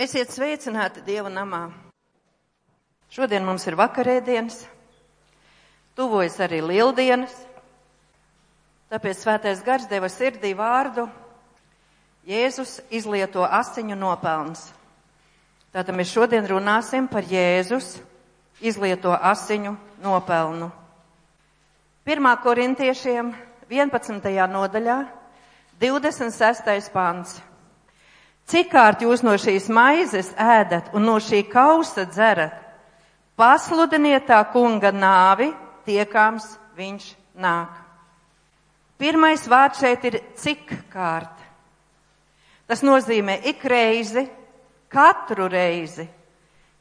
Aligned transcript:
Esiet 0.00 0.30
sveicināti 0.32 1.02
Dieva 1.04 1.28
namā. 1.28 1.66
Šodien 3.12 3.44
mums 3.44 3.66
ir 3.68 3.74
vakarēdienas, 3.76 4.62
tuvojas 5.92 6.38
arī 6.40 6.62
lieldienas, 6.64 7.34
tāpēc 8.88 9.20
svētais 9.20 9.60
gars 9.66 9.84
deva 9.90 10.08
sirdī 10.08 10.54
vārdu 10.56 11.04
Jēzus 12.24 12.78
izlieto 12.88 13.44
asiņu 13.44 13.98
nopelns. 14.00 14.62
Tātad 15.68 15.92
mēs 16.00 16.14
šodien 16.16 16.48
runāsim 16.48 17.04
par 17.12 17.28
Jēzus 17.28 17.98
izlieto 18.64 19.12
asiņu 19.12 19.74
nopelnu. 20.00 20.70
1. 22.08 22.32
korintiešiem 22.48 23.34
11. 23.68 24.32
nodaļā 24.56 24.98
26. 25.84 26.88
pants. 26.96 27.49
Cik 28.50 28.72
kārt 28.72 29.04
jūs 29.04 29.20
no 29.22 29.36
šīs 29.38 29.68
maizes 29.70 30.32
ēdat 30.34 30.88
un 30.98 31.04
no 31.06 31.20
šī 31.22 31.44
kausa 31.46 32.02
dzerat? 32.10 32.56
Pasludiniet 33.38 34.26
tā 34.26 34.40
kunga 34.50 34.90
nāvi, 34.90 35.52
tiekams 35.86 36.48
viņš 36.74 37.04
nāk. 37.38 37.76
Pirmais 38.98 39.46
vārds 39.48 39.78
šeit 39.78 40.02
ir 40.10 40.16
cik 40.36 40.74
kārt. 40.90 41.36
Tas 42.66 42.82
nozīmē 42.82 43.38
ik 43.52 43.62
reizi, 43.70 44.26
katru 44.90 45.46
reizi, 45.48 46.08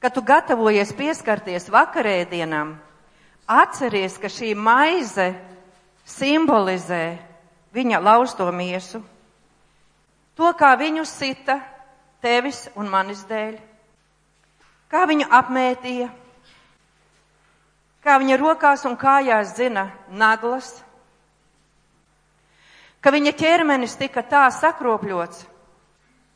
kad 0.02 0.18
tu 0.18 0.26
gatavojies 0.26 0.96
pieskarties 0.98 1.70
vakarēdienam, 1.70 2.74
atceries, 3.46 4.18
ka 4.18 4.26
šī 4.26 4.56
maize 4.58 5.30
simbolizē 6.18 7.06
viņa 7.78 8.02
lausto 8.02 8.50
miesu 8.50 9.06
To, 10.40 10.54
kā 10.56 10.72
viņu 10.80 11.04
sita 11.04 11.58
tevis 12.24 12.70
un 12.80 12.88
manis 12.88 13.26
dēļ, 13.28 13.58
kā 14.88 15.02
viņu 15.10 15.26
apmētīja, 15.36 16.08
kā 18.00 18.16
viņa 18.24 18.38
rokās 18.40 18.86
un 18.88 18.96
kājās 18.96 19.52
zina 19.58 19.90
naglas, 20.08 20.70
ka 23.04 23.12
viņa 23.12 23.36
ķermenis 23.36 23.98
tika 24.00 24.24
tā 24.24 24.46
sakropļots, 24.56 25.44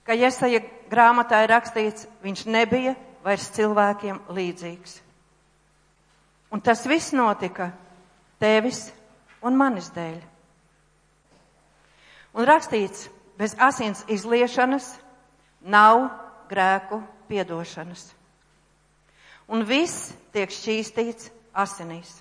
ka 0.04 0.20
Jesaja 0.20 0.60
grāmatā 0.92 1.45
ir 1.45 1.56
rakstīts, 1.56 2.10
viņš 2.28 2.45
nebija 2.52 2.98
vairs 3.23 3.48
cilvēkiem 3.56 4.20
līdzīgs. 4.36 5.00
Un 6.52 6.60
tas 6.60 6.84
viss 6.92 7.16
notika 7.16 7.72
tevis 8.44 8.90
un 9.42 9.56
manis 9.56 9.88
dēļ. 9.95 10.20
Un 12.34 12.48
rakstīts, 12.50 13.08
bez 13.38 13.56
asins 13.59 14.03
izliešanas 14.08 14.94
nav 15.62 16.09
grēku 16.50 17.02
piedošanas. 17.30 18.12
Un 19.48 19.66
viss 19.67 20.14
tiek 20.34 20.52
šķīstīts 20.52 21.31
asinīs. 21.54 22.20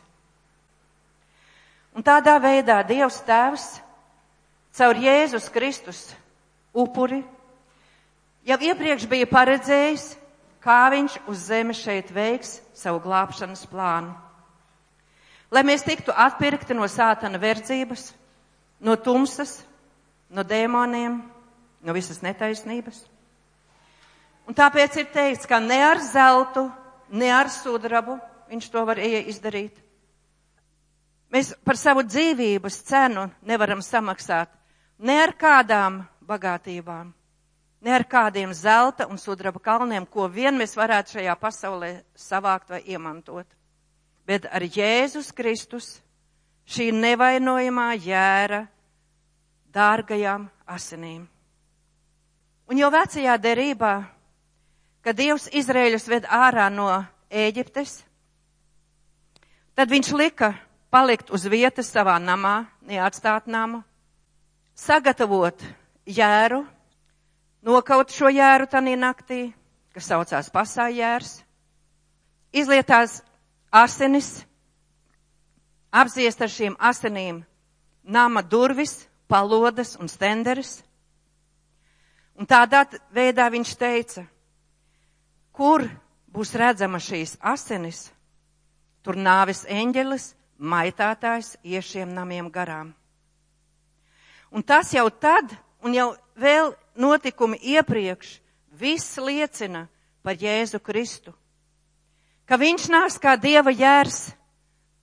Un 1.92 2.04
tādā 2.04 2.38
veidā 2.40 2.80
Dievs 2.88 3.20
Tēvs 3.26 3.66
caur 4.72 4.96
Jēzus 4.96 5.50
Kristus 5.52 6.06
upuri 6.72 7.20
jau 8.48 8.58
iepriekš 8.58 9.04
bija 9.10 9.28
paredzējis, 9.28 10.06
kā 10.62 10.86
viņš 10.94 11.18
uz 11.28 11.46
zemes 11.50 11.82
šeit 11.82 12.10
veiks 12.14 12.60
savu 12.74 13.02
glābšanas 13.04 13.66
plānu. 13.68 14.14
Lai 15.52 15.62
mēs 15.68 15.84
tiktu 15.84 16.14
atpirkti 16.16 16.72
no 16.72 16.88
sātana 16.88 17.36
verdzības, 17.36 18.06
no 18.80 18.96
tumsas, 18.96 19.58
no 20.32 20.44
dēmoniem, 20.44 21.20
no 21.82 21.94
visas 21.94 22.22
netaisnības. 22.24 23.04
Un 24.48 24.56
tāpēc 24.58 24.96
ir 24.98 25.10
teikts, 25.12 25.46
ka 25.46 25.60
ne 25.62 25.78
ar 25.84 26.00
zeltu, 26.02 26.66
ne 27.12 27.30
ar 27.30 27.50
sudrabu 27.52 28.18
viņš 28.50 28.68
to 28.72 28.84
var 28.88 28.98
izdarīt. 28.98 29.76
Mēs 31.32 31.54
par 31.64 31.78
savu 31.80 32.02
dzīvības 32.04 32.82
cenu 32.88 33.28
nevaram 33.48 33.80
samaksāt 33.84 34.50
ne 35.02 35.16
ar 35.22 35.32
kādām 35.38 36.02
bagātībām, 36.28 37.12
ne 37.82 37.94
ar 37.94 38.04
kādiem 38.04 38.52
zelta 38.54 39.08
un 39.10 39.18
sudraba 39.18 39.60
kalniem, 39.62 40.06
ko 40.06 40.28
vien 40.28 40.56
mēs 40.58 40.76
varētu 40.76 41.18
šajā 41.18 41.36
pasaulē 41.40 41.92
savākt 42.14 42.70
vai 42.70 42.82
iemantot. 42.86 43.46
Bet 44.26 44.46
ar 44.46 44.62
Jēzus 44.62 45.32
Kristus 45.34 45.96
šī 46.68 46.92
nevainojamā 46.94 47.90
jēra 47.98 48.66
dārgajām 49.74 50.48
asinīm. 50.66 51.26
Un 52.70 52.78
jau 52.78 52.90
vecajā 52.92 53.36
derībā, 53.42 53.94
kad 55.02 55.18
Dievs 55.18 55.48
Izrēļus 55.52 56.08
ved 56.08 56.28
ārā 56.30 56.68
no 56.72 56.88
Ēģiptes, 57.32 58.02
tad 59.74 59.90
viņš 59.90 60.12
lika 60.20 60.52
palikt 60.92 61.32
uz 61.32 61.46
vietas 61.48 61.90
savā 61.90 62.18
namā, 62.20 62.66
neatstāt 62.84 63.48
namu, 63.48 63.82
sagatavot 64.76 65.64
jēru, 66.06 66.62
nokaut 67.64 68.12
šo 68.12 68.30
jēru 68.32 68.68
tanī 68.68 68.96
naktī, 69.00 69.42
kas 69.92 70.08
saucās 70.08 70.50
pasājērs, 70.52 71.38
izlietās 72.52 73.20
asinis, 73.72 74.42
apziest 75.92 76.40
ar 76.44 76.52
šīm 76.52 76.76
asinīm 76.80 77.42
nama 78.04 78.42
durvis, 78.42 79.06
palodas 79.32 79.96
un 79.96 80.10
stenderis. 80.12 80.82
Un 82.36 82.48
tādā 82.48 82.84
veidā 83.12 83.48
viņš 83.52 83.72
teica, 83.80 84.26
kur 85.56 85.84
būs 86.32 86.52
redzama 86.56 87.00
šīs 87.00 87.38
asinis, 87.40 88.10
tur 89.04 89.16
nāves 89.16 89.64
eņģelis, 89.68 90.32
maitātājs 90.58 91.56
iešiem 91.64 92.12
namiem 92.12 92.50
garām. 92.52 92.92
Un 94.52 94.62
tas 94.62 94.92
jau 94.92 95.08
tad, 95.10 95.48
un 95.80 95.96
jau 95.96 96.12
vēl 96.36 96.74
notikumi 96.96 97.56
iepriekš, 97.72 98.36
viss 98.76 99.16
liecina 99.16 99.86
par 100.22 100.36
Jēzu 100.36 100.80
Kristu. 100.80 101.32
Ka 102.44 102.60
viņš 102.60 102.88
nāks 102.92 103.20
kā 103.20 103.36
Dieva 103.40 103.72
jērs, 103.72 104.32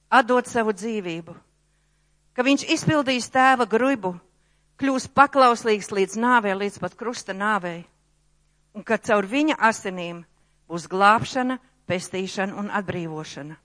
atdot 0.09 0.49
savu 0.49 0.73
dzīvību 0.73 1.37
ka 2.39 2.43
viņš 2.47 2.61
izpildīs 2.71 3.25
tēva 3.27 3.65
gribu, 3.67 4.13
kļūs 4.79 5.09
paklauslīgs 5.11 5.89
līdz 5.91 6.13
nāvē, 6.23 6.53
līdz 6.55 6.77
pat 6.79 6.93
krusta 6.95 7.33
nāvei, 7.35 7.81
un 8.71 8.85
ka 8.87 8.95
caur 8.95 9.27
viņa 9.27 9.57
asinīm 9.67 10.21
būs 10.71 10.85
glābšana, 10.87 11.57
pestīšana 11.83 12.55
un 12.55 12.71
atbrīvošana. 12.79 13.57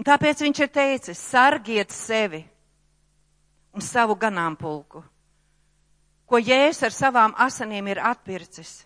Un 0.00 0.08
tāpēc 0.08 0.40
viņš 0.46 0.62
ir 0.64 0.72
teicis, 0.72 1.20
sargiet 1.20 1.92
sevi 1.92 2.40
un 3.76 3.84
savu 3.84 4.16
ganāmpulku, 4.16 5.04
ko 6.24 6.40
Jēzus 6.40 6.88
ar 6.88 6.98
savām 7.02 7.36
asinīm 7.36 7.92
ir 7.92 8.00
atpircis 8.00 8.78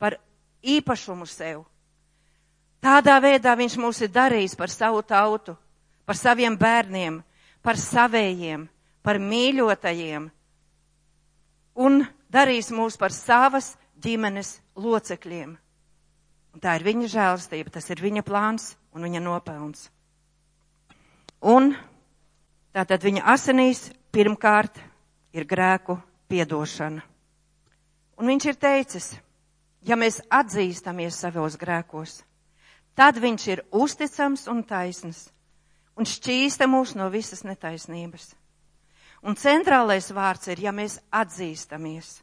par 0.00 0.16
īpašumu 0.64 1.28
sev. 1.28 1.66
Tādā 2.80 3.20
veidā 3.20 3.52
viņš 3.60 3.76
mūs 3.76 4.06
ir 4.08 4.16
darījis 4.16 4.56
par 4.56 4.72
savu 4.72 5.04
tautu, 5.04 5.52
par 6.08 6.16
saviem 6.16 6.56
bērniem, 6.56 7.26
par 7.62 7.78
savējiem, 7.80 8.66
par 9.02 9.18
mīļotajiem 9.22 10.28
un 11.78 12.02
darīs 12.32 12.72
mūs 12.74 12.98
par 12.98 13.14
savas 13.14 13.74
ģimenes 14.02 14.58
locekļiem. 14.78 15.54
Un 16.54 16.62
tā 16.64 16.74
ir 16.78 16.86
viņa 16.86 17.10
žēlastība, 17.12 17.70
tas 17.70 17.86
ir 17.92 18.02
viņa 18.02 18.24
plāns 18.26 18.72
un 18.94 19.06
viņa 19.06 19.22
nopelns. 19.22 19.88
Un 21.46 21.70
tātad 22.74 23.04
viņa 23.04 23.22
asinīs 23.30 23.88
pirmkārt 24.14 24.80
ir 25.36 25.46
grēku 25.46 25.98
piedošana. 26.28 27.04
Un 28.18 28.26
viņš 28.32 28.46
ir 28.50 28.58
teicis, 28.58 29.12
ja 29.86 29.94
mēs 29.94 30.18
atzīstamies 30.34 31.20
savos 31.22 31.54
grēkos, 31.60 32.22
tad 32.98 33.20
viņš 33.22 33.44
ir 33.52 33.62
uzticams 33.70 34.48
un 34.50 34.64
taisns 34.66 35.28
un 35.98 36.06
šķīsta 36.06 36.68
mūs 36.70 36.94
no 36.98 37.08
visas 37.10 37.42
netaisnības. 37.46 38.30
Un 39.26 39.34
centrālais 39.34 40.12
vārds 40.14 40.46
ir, 40.52 40.62
ja 40.62 40.72
mēs 40.72 41.00
atzīstamies. 41.10 42.20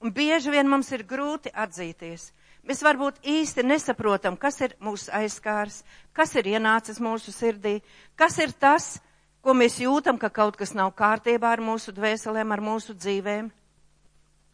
Un 0.00 0.14
bieži 0.14 0.52
vien 0.54 0.68
mums 0.70 0.88
ir 0.94 1.02
grūti 1.04 1.50
atzīties. 1.50 2.30
Mēs 2.64 2.82
varbūt 2.84 3.18
īsti 3.26 3.64
nesaprotam, 3.66 4.36
kas 4.36 4.60
ir 4.62 4.76
mūsu 4.80 5.10
aizskārs, 5.16 5.82
kas 6.16 6.34
ir 6.38 6.52
ienācis 6.54 7.00
mūsu 7.02 7.32
sirdī, 7.34 7.80
kas 8.16 8.38
ir 8.38 8.52
tas, 8.52 9.00
ko 9.42 9.56
mēs 9.56 9.80
jūtam, 9.80 10.20
ka 10.20 10.30
kaut 10.30 10.56
kas 10.60 10.74
nav 10.76 10.92
kārtībā 10.96 11.50
ar 11.56 11.64
mūsu 11.64 11.92
dvēselēm, 11.96 12.52
ar 12.52 12.62
mūsu 12.64 12.94
dzīvēm. 12.94 13.50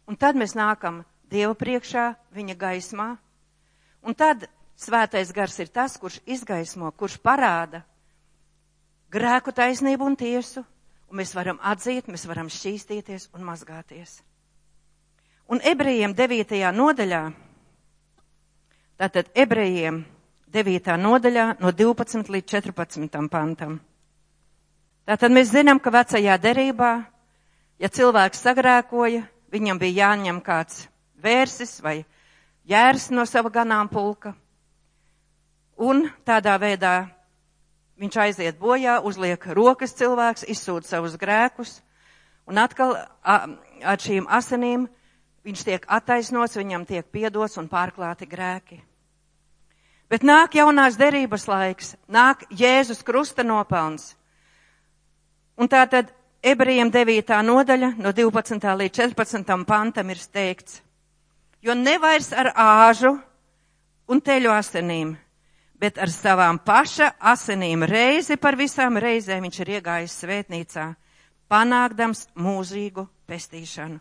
Un 0.07 0.15
tad 0.15 0.39
mēs 0.39 0.55
nākam 0.55 1.03
Dieva 1.27 1.51
priekšā, 1.59 2.13
viņa 2.31 2.53
gaismā. 2.55 3.09
Un 4.07 4.15
tad 4.15 4.45
svētais 4.79 5.33
gars 5.35 5.57
ir 5.59 5.67
tas, 5.67 5.97
kurš 5.99 6.21
izgaismo, 6.23 6.87
kurš 6.95 7.17
parāda, 7.19 7.83
grēku 9.13 9.53
taisnību 9.55 10.05
un 10.07 10.15
tiesu, 10.19 10.63
un 11.07 11.19
mēs 11.21 11.33
varam 11.37 11.59
atzīt, 11.63 12.09
mēs 12.11 12.25
varam 12.27 12.49
šķīstīties 12.51 13.29
un 13.37 13.45
mazgāties. 13.47 14.21
Un 15.47 15.61
ebrejiem 15.63 16.13
9. 16.15 16.57
nodaļā, 16.75 17.21
tātad 18.99 19.29
ebrejiem 19.35 20.01
9. 20.51 20.97
nodaļā 20.99 21.45
no 21.63 21.71
12 21.71 22.31
līdz 22.35 22.51
14. 22.59 23.29
pantam. 23.31 23.79
Tātad 25.07 25.31
mēs 25.31 25.53
zinām, 25.55 25.79
ka 25.79 25.91
vecajā 25.95 26.35
derībā, 26.43 26.91
ja 27.79 27.87
cilvēks 27.87 28.43
sagrēkoja, 28.43 29.23
viņam 29.55 29.79
bija 29.79 30.07
jāņem 30.07 30.41
kāds 30.43 30.87
vērsis 31.23 31.77
vai 31.83 32.01
jērs 32.67 33.09
no 33.15 33.23
sava 33.25 33.51
ganāmpulka. 33.53 34.33
Un 35.77 36.09
tādā 36.27 36.57
veidā 36.59 36.95
viņš 37.97 38.17
aiziet 38.21 38.59
bojā, 38.59 38.99
uzliek 39.03 39.41
rokas 39.57 39.95
cilvēks, 39.97 40.45
izsūta 40.49 40.87
savus 40.87 41.17
grēkus, 41.19 41.79
un 42.47 42.61
atkal 42.61 42.95
ar 43.23 44.03
šīm 44.03 44.29
asinīm 44.29 44.87
viņš 45.47 45.63
tiek 45.63 45.87
attaisnots, 45.87 46.57
viņam 46.59 46.85
tiek 46.85 47.07
piedots 47.11 47.57
un 47.57 47.69
pārklāti 47.71 48.27
grēki. 48.29 48.81
Bet 50.07 50.23
nāk 50.23 50.55
jaunās 50.55 50.95
derības 50.95 51.47
laiks, 51.49 51.95
nāk 52.07 52.45
Jēzus 52.51 53.03
krusta 53.03 53.43
nopelns. 53.43 54.13
Un 55.57 55.67
tā 55.67 55.81
tad 55.89 56.13
ebrejiem 56.45 56.91
9. 56.93 57.33
nodaļa 57.43 57.93
no 57.99 58.13
12. 58.15 58.67
līdz 58.81 59.01
14. 59.01 59.65
pantam 59.67 60.13
ir 60.13 60.21
steigts. 60.21 60.81
Jo 61.59 61.75
nevairs 61.75 62.29
ar 62.31 62.53
āžu 62.53 63.17
un 64.07 64.21
teļu 64.23 64.53
asinīm, 64.53 65.15
bet 65.79 65.97
ar 66.01 66.09
savām 66.09 66.59
paša 66.59 67.11
asinīm 67.33 67.85
reizi 67.85 68.37
par 68.41 68.57
visām 68.57 68.97
reizēm 68.97 69.45
viņš 69.45 69.59
ir 69.61 69.71
iegājis 69.77 70.17
svētnīcā, 70.23 70.87
panākdams 71.49 72.27
mūžīgu 72.35 73.07
pestīšanu. 73.29 73.99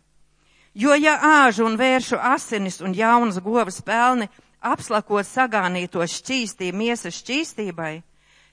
Jo 0.76 0.96
ja 1.00 1.17
āžu 1.44 1.64
un 1.64 1.78
vēršu 1.81 2.19
asinis 2.20 2.82
un 2.84 2.93
jaunas 2.96 3.38
govas 3.40 3.81
pelni 3.81 4.28
apslakot 4.61 5.25
sagānītos 5.25 6.19
šķīstī 6.20 6.73
miesas 6.73 7.17
šķīstībai, 7.23 8.02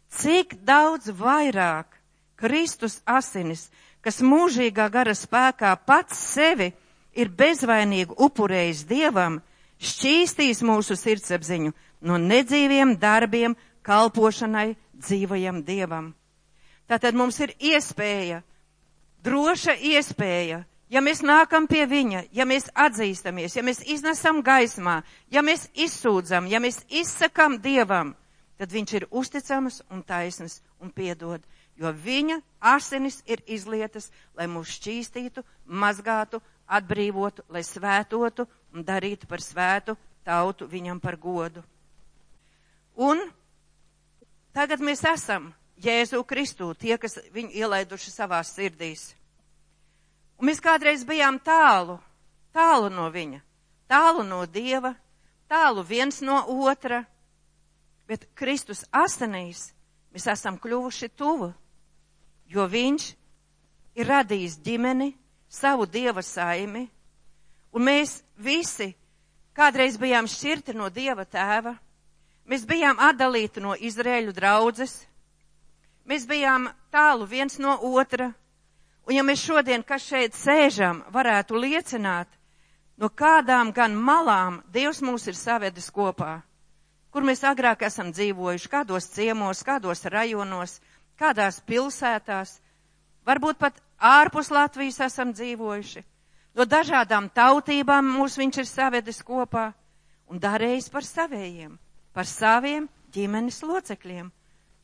cik 0.08 0.56
daudz 0.64 1.12
vairāk 1.20 2.00
Kristus 2.40 3.02
asinis, 3.06 3.70
kas 4.04 4.22
mūžīgā 4.24 4.90
gara 4.92 5.16
spēkā 5.16 5.74
pats 5.88 6.20
sevi 6.36 6.72
ir 7.16 7.30
bezvainīgi 7.30 8.16
upurējis 8.16 8.86
Dievam, 8.90 9.40
šķīstīs 9.84 10.64
mūsu 10.66 10.98
sirdsapziņu 11.00 11.74
no 12.04 12.20
nedzīviem 12.20 12.98
darbiem 13.00 13.56
kalpošanai 13.84 14.76
dzīvajam 15.00 15.64
Dievam. 15.64 16.12
Tātad 16.88 17.16
mums 17.16 17.40
ir 17.40 17.56
iespēja, 17.60 18.44
droša 19.24 19.80
iespēja 19.80 20.64
ja 20.94 21.02
mēs 21.02 21.24
nākam 21.26 21.66
pie 21.70 21.86
viņa, 21.90 22.28
ja 22.36 22.46
mēs 22.46 22.70
atzīstamies, 22.78 23.56
ja 23.58 23.64
mēs 23.66 23.82
iznesam 23.90 24.44
gaismā, 24.46 25.02
ja 25.34 25.42
mēs 25.42 25.66
izsūdzam, 25.74 26.48
ja 26.52 26.62
mēs 26.62 26.84
izsakam 26.90 27.58
Dievam, 27.62 28.14
tad 28.62 28.74
viņš 28.74 28.94
ir 29.00 29.08
uzticams 29.10 29.82
un 29.90 30.04
taisns 30.06 30.62
un 30.80 30.94
piedod, 30.94 31.42
jo 31.80 31.90
viņa 31.90 32.40
asinis 32.76 33.24
ir 33.26 33.42
izlietas, 33.50 34.12
lai 34.38 34.46
mūs 34.48 34.76
šķīstītu, 34.78 35.44
mazgātu, 35.66 36.42
atbrīvotu, 36.70 37.46
lai 37.50 37.64
svētotu 37.66 38.46
un 38.74 38.86
darītu 38.86 39.28
par 39.28 39.42
svētu 39.42 39.98
tautu 40.24 40.70
viņam 40.70 41.02
par 41.02 41.18
godu. 41.18 41.64
Un 42.96 43.22
tagad 44.54 44.82
mēs 44.84 45.02
esam 45.10 45.52
Jēzu 45.84 46.22
Kristū, 46.24 46.74
tie, 46.78 46.98
kas 46.98 47.18
viņu 47.34 47.52
ielaiduši 47.58 48.12
savās 48.14 48.54
sirdīs. 48.54 49.14
Un 50.38 50.50
mēs 50.50 50.62
kādreiz 50.62 51.04
bijām 51.08 51.40
tālu, 51.42 51.98
tālu 52.54 52.92
no 52.94 53.10
viņa, 53.12 53.42
tālu 53.90 54.24
no 54.28 54.44
Dieva, 54.46 54.94
tālu 55.50 55.84
viens 55.84 56.22
no 56.22 56.38
otra, 56.68 57.04
bet 58.08 58.28
Kristus 58.36 58.86
asinīs 58.92 59.72
mēs 60.14 60.28
esam 60.30 60.58
kļuvuši 60.62 61.10
tuvu, 61.18 61.52
jo 62.46 62.66
viņš 62.70 63.10
ir 63.98 64.10
radījis 64.10 64.60
ģimeni, 64.66 65.14
savu 65.50 65.86
Dieva 65.90 66.22
saimi, 66.26 66.88
un 67.74 67.86
mēs 67.86 68.22
visi 68.38 68.94
kādreiz 69.54 69.98
bijām 70.02 70.30
šķirti 70.30 70.76
no 70.78 70.90
Dieva 70.94 71.26
tēva, 71.26 71.76
mēs 72.50 72.64
bijām 72.70 73.00
atdalīti 73.00 73.64
no 73.64 73.76
Izrēļu 73.76 74.34
draudzes, 74.38 74.98
mēs 76.06 76.26
bijām 76.28 76.70
tālu 76.92 77.26
viens 77.30 77.60
no 77.60 77.78
otra, 77.94 78.34
Un 79.04 79.16
ja 79.18 79.24
mēs 79.28 79.42
šodien, 79.44 79.84
kas 79.84 80.06
šeit 80.08 80.36
sēžam, 80.38 81.02
varētu 81.12 81.58
liecināt, 81.60 82.30
no 82.98 83.10
kādām 83.10 83.74
gan 83.76 83.96
malām 84.00 84.62
Dievs 84.72 85.02
mūs 85.04 85.28
ir 85.28 85.36
savedis 85.36 85.90
kopā, 85.92 86.38
kur 87.12 87.26
mēs 87.28 87.44
agrāk 87.50 87.84
esam 87.84 88.14
dzīvojuši, 88.16 88.70
kādos 88.72 89.10
ciemos, 89.12 89.64
kādos 89.68 90.06
rajonos, 90.14 90.78
kādās 91.20 91.60
pilsētās, 91.68 92.56
varbūt 93.28 93.60
pat 93.60 93.84
ārpus 94.00 94.52
Latvijas 94.56 95.02
esam 95.10 95.36
dzīvojuši. 95.36 96.06
No 96.56 96.64
dažādām 96.70 97.28
tautībām 97.34 98.08
mūs 98.16 98.38
viņš 98.40 98.62
ir 98.64 98.70
savedis 98.70 99.20
kopā 99.26 99.72
un 100.32 100.40
darējis 100.40 100.88
par 100.94 101.04
savējiem, 101.04 101.76
par 102.14 102.30
saviem 102.30 102.88
ģimenes 103.14 103.62
locekļiem. 103.66 104.32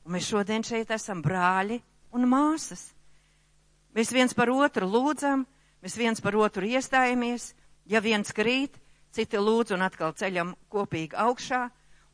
Un 0.05 0.15
mēs 0.15 0.29
šodien 0.29 0.65
šeit 0.65 0.91
esam 0.91 1.21
brāļi 1.23 1.79
un 2.17 2.27
māsas. 2.29 2.89
Mēs 3.95 4.13
viens 4.13 4.35
par 4.37 4.51
otru 4.53 4.87
lūdzam, 4.89 5.45
mēs 5.83 5.97
viens 5.97 6.21
par 6.21 6.37
otru 6.37 6.65
iestājamies. 6.65 7.53
Ja 7.89 8.01
viens 8.05 8.33
krīt, 8.33 8.75
citi 9.13 9.37
lūdz 9.37 9.73
un 9.73 9.85
atkal 9.85 10.13
ceļam 10.13 10.53
kopīgi 10.69 11.17
augšā. 11.17 11.67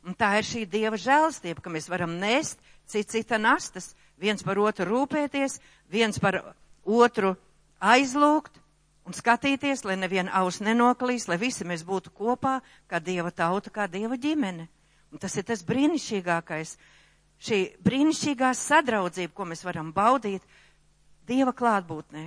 Un 0.06 0.14
tā 0.14 0.36
ir 0.38 0.46
šī 0.46 0.64
Dieva 0.70 0.96
žēlstība, 1.00 1.60
ka 1.60 1.72
mēs 1.72 1.88
varam 1.90 2.14
nest 2.20 2.60
cit 2.86 3.10
cita 3.10 3.38
nastas, 3.38 3.94
viens 4.16 4.42
par 4.46 4.58
otru 4.62 4.86
rūpēties, 4.86 5.58
viens 5.90 6.18
par 6.22 6.38
otru 6.84 7.34
aizlūgt 7.82 8.60
un 9.06 9.14
skatīties, 9.14 9.84
lai 9.84 9.96
neviena 9.98 10.32
aus 10.40 10.60
nenoklīs, 10.62 11.26
lai 11.28 11.38
visi 11.42 11.66
mēs 11.66 11.82
būtu 11.86 12.14
kopā, 12.14 12.60
kā 12.86 13.02
Dieva 13.02 13.30
tauta, 13.34 13.70
kā 13.70 13.86
Dieva 13.90 14.16
ģimene. 14.16 14.68
Un 15.16 15.20
tas 15.24 15.32
ir 15.40 15.46
tas 15.48 15.62
brīnišķīgākais, 15.64 16.74
šī 17.40 17.58
brīnišķīgā 17.80 18.50
sadraudzība, 18.52 19.32
ko 19.32 19.46
mēs 19.48 19.62
varam 19.64 19.88
baudīt, 19.96 20.42
Dieva 21.24 21.54
klātbūtnē. 21.56 22.24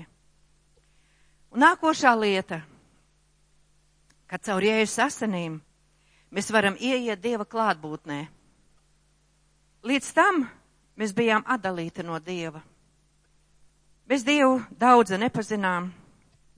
Un 1.53 1.61
nākošā 1.61 2.15
lieta, 2.17 2.57
kad 4.25 4.41
caur 4.41 4.65
jēzus 4.65 4.97
asinīm 5.05 5.59
mēs 6.33 6.49
varam 6.49 6.79
ieiet 6.81 7.21
Dieva 7.21 7.45
klātbūtnē. 7.45 8.17
Līdz 9.85 10.09
tam 10.17 10.47
mēs 10.97 11.13
bijām 11.13 11.45
atdalīti 11.45 12.01
no 12.09 12.17
Dieva. 12.17 12.63
Mēs 14.09 14.25
Dievu 14.25 14.63
daudz 14.81 15.13
nepazinām, 15.13 15.91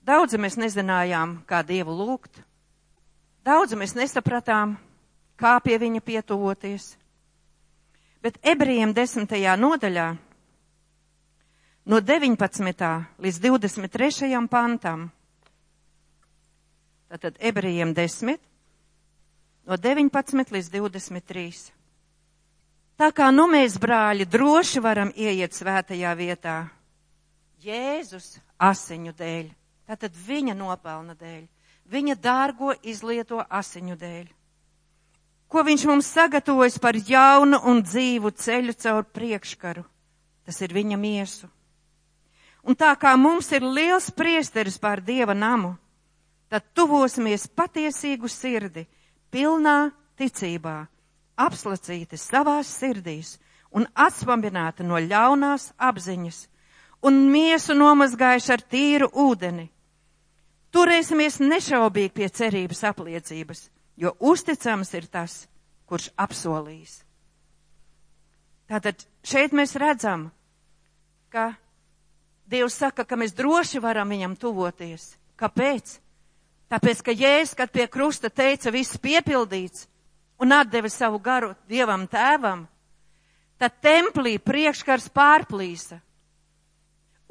daudz 0.08 0.40
mēs 0.40 0.56
nezinājām, 0.56 1.42
kā 1.44 1.60
Dievu 1.68 1.92
lūgt, 2.00 2.40
daudz 3.44 3.76
mēs 3.76 3.98
nesapratām, 4.00 4.78
kā 5.42 5.58
pie 5.64 5.80
viņa 5.82 6.02
pietuvoties. 6.06 6.92
Bet 8.22 8.38
ebrejiem 8.46 8.94
desmitajā 8.94 9.56
nodaļā 9.58 10.08
no 11.90 12.00
19. 12.00 12.92
līdz 13.18 13.42
23. 13.42 14.48
pantam. 14.50 15.10
Tātad 17.12 17.42
ebrejiem 17.42 17.96
10, 17.98 18.38
no 19.68 19.78
19 19.78 20.54
līdz 20.54 20.70
23. 20.78 21.72
Tā 23.02 23.10
kā 23.18 23.32
nu 23.34 23.48
mēs, 23.50 23.80
brāļi, 23.82 24.28
droši 24.30 24.80
varam 24.80 25.10
ieiet 25.18 25.58
svētajā 25.58 26.14
vietā, 26.20 26.60
Jēzus 27.62 28.40
asiņu 28.58 29.12
dēļ, 29.18 29.50
tātad 29.90 30.16
viņa 30.28 30.54
nopelna 30.58 31.14
dēļ, 31.18 31.44
viņa 31.94 32.16
dārgo 32.22 32.74
izlieto 32.82 33.42
asiņu 33.50 33.98
dēļ. 34.02 34.30
Ko 35.52 35.66
viņš 35.68 35.84
mums 35.90 36.08
sagatavojas 36.08 36.78
par 36.80 36.96
jaunu 36.96 37.60
un 37.68 37.82
dzīvu 37.84 38.32
ceļu 38.40 38.76
caur 38.80 39.04
priekškaru, 39.12 39.84
tas 40.48 40.62
ir 40.64 40.72
viņa 40.72 40.98
miesu. 41.00 41.50
Un 42.64 42.78
tā 42.78 42.94
kā 42.96 43.18
mums 43.20 43.50
ir 43.52 43.66
liels 43.66 44.08
priesteris 44.16 44.78
pār 44.80 45.02
Dieva 45.04 45.36
namu, 45.36 45.74
tad 46.48 46.64
tuvosimies 46.78 47.50
patiesīgu 47.52 48.30
sirdi, 48.32 48.86
pilnā 49.34 49.92
ticībā, 50.20 50.78
apslacīti 51.36 52.20
savās 52.20 52.72
sirdīs 52.80 53.36
un 53.76 53.88
atspambināti 53.96 54.86
no 54.88 55.00
ļaunās 55.00 55.72
apziņas 55.80 56.42
un 57.08 57.20
miesu 57.34 57.76
nomazgājuši 57.76 58.52
ar 58.54 58.64
tīru 58.72 59.10
ūdeni. 59.26 59.68
Turēsimies 60.72 61.42
nešaubīgi 61.44 62.14
pie 62.16 62.30
cerības 62.30 62.84
apliecības, 62.92 63.66
jo 64.02 64.16
uzticams 64.20 64.94
ir 64.98 65.06
tas, 65.06 65.46
kurš 65.86 66.10
apsolīs. 66.18 67.02
Tātad 68.72 69.04
šeit 69.28 69.54
mēs 69.54 69.76
redzam, 69.78 70.30
ka 71.30 71.54
Dievs 72.52 72.76
saka, 72.76 73.06
ka 73.08 73.16
mēs 73.16 73.32
droši 73.32 73.80
varam 73.80 74.10
viņam 74.12 74.34
tuvoties. 74.36 75.14
Kāpēc? 75.40 75.94
Tāpēc, 76.72 77.02
ka 77.04 77.14
Jēzus, 77.16 77.56
kad 77.56 77.72
pie 77.72 77.86
krusta 77.88 78.28
teica, 78.28 78.72
viss 78.72 79.00
piepildīts 79.00 79.86
un 80.42 80.52
atdeva 80.56 80.90
savu 80.92 81.20
garu 81.24 81.54
Dievam 81.70 82.04
tēvam, 82.12 82.66
tad 83.60 83.78
templī 83.84 84.38
priekškars 84.40 85.08
pārplīsa. 85.16 86.02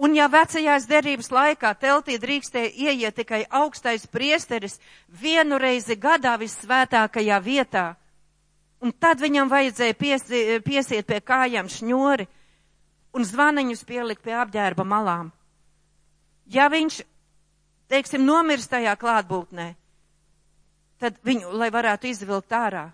Un 0.01 0.15
ja 0.17 0.31
vecajās 0.33 0.87
derības 0.89 1.29
laikā 1.29 1.75
teltī 1.77 2.17
drīkstēja 2.21 2.71
ieiet 2.89 3.19
tikai 3.21 3.43
augstais 3.53 4.07
priesteris 4.09 4.79
vienu 5.13 5.59
reizi 5.61 5.97
gadā 6.01 6.39
vissvētākajā 6.41 7.41
vietā, 7.45 7.85
un 8.81 8.95
tad 8.97 9.21
viņam 9.21 9.51
vajadzēja 9.53 9.97
piesi, 10.01 10.41
piesiet 10.65 11.05
pie 11.07 11.21
kājām 11.21 11.69
šņori 11.69 12.27
un 13.13 13.29
zvaniņus 13.29 13.85
pielikt 13.85 14.25
pie 14.25 14.39
apģērba 14.41 14.89
malām. 14.89 15.29
Ja 16.49 16.71
viņš, 16.73 17.03
teiksim, 17.93 18.25
nomirst 18.25 18.73
tajā 18.73 18.97
klātbūtnē, 18.97 19.69
tad 20.97 21.21
viņu, 21.29 21.53
lai 21.53 21.69
varētu 21.71 22.09
izvilkt 22.09 22.57
ārā. 22.57 22.89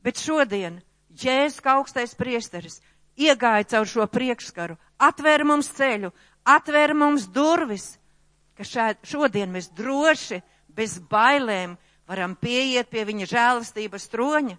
Bet 0.00 0.16
šodien 0.16 0.80
Jēzus 1.12 1.60
augstais 1.66 2.14
priesteris 2.16 2.80
iegāja 3.18 3.66
caur 3.74 3.88
šo 3.90 4.06
priekšskaru, 4.08 4.78
atvēra 4.98 5.46
mums 5.46 5.70
ceļu, 5.74 6.10
atvēra 6.48 6.94
mums 6.94 7.26
durvis, 7.32 7.96
ka 8.58 8.66
šād, 8.66 9.02
šodien 9.06 9.52
mēs 9.54 9.70
droši, 9.78 10.40
bez 10.74 10.98
bailēm 11.10 11.76
varam 12.08 12.34
pieiet 12.36 12.90
pie 12.90 13.04
viņa 13.06 13.28
žēlastības 13.30 14.08
troņa, 14.12 14.56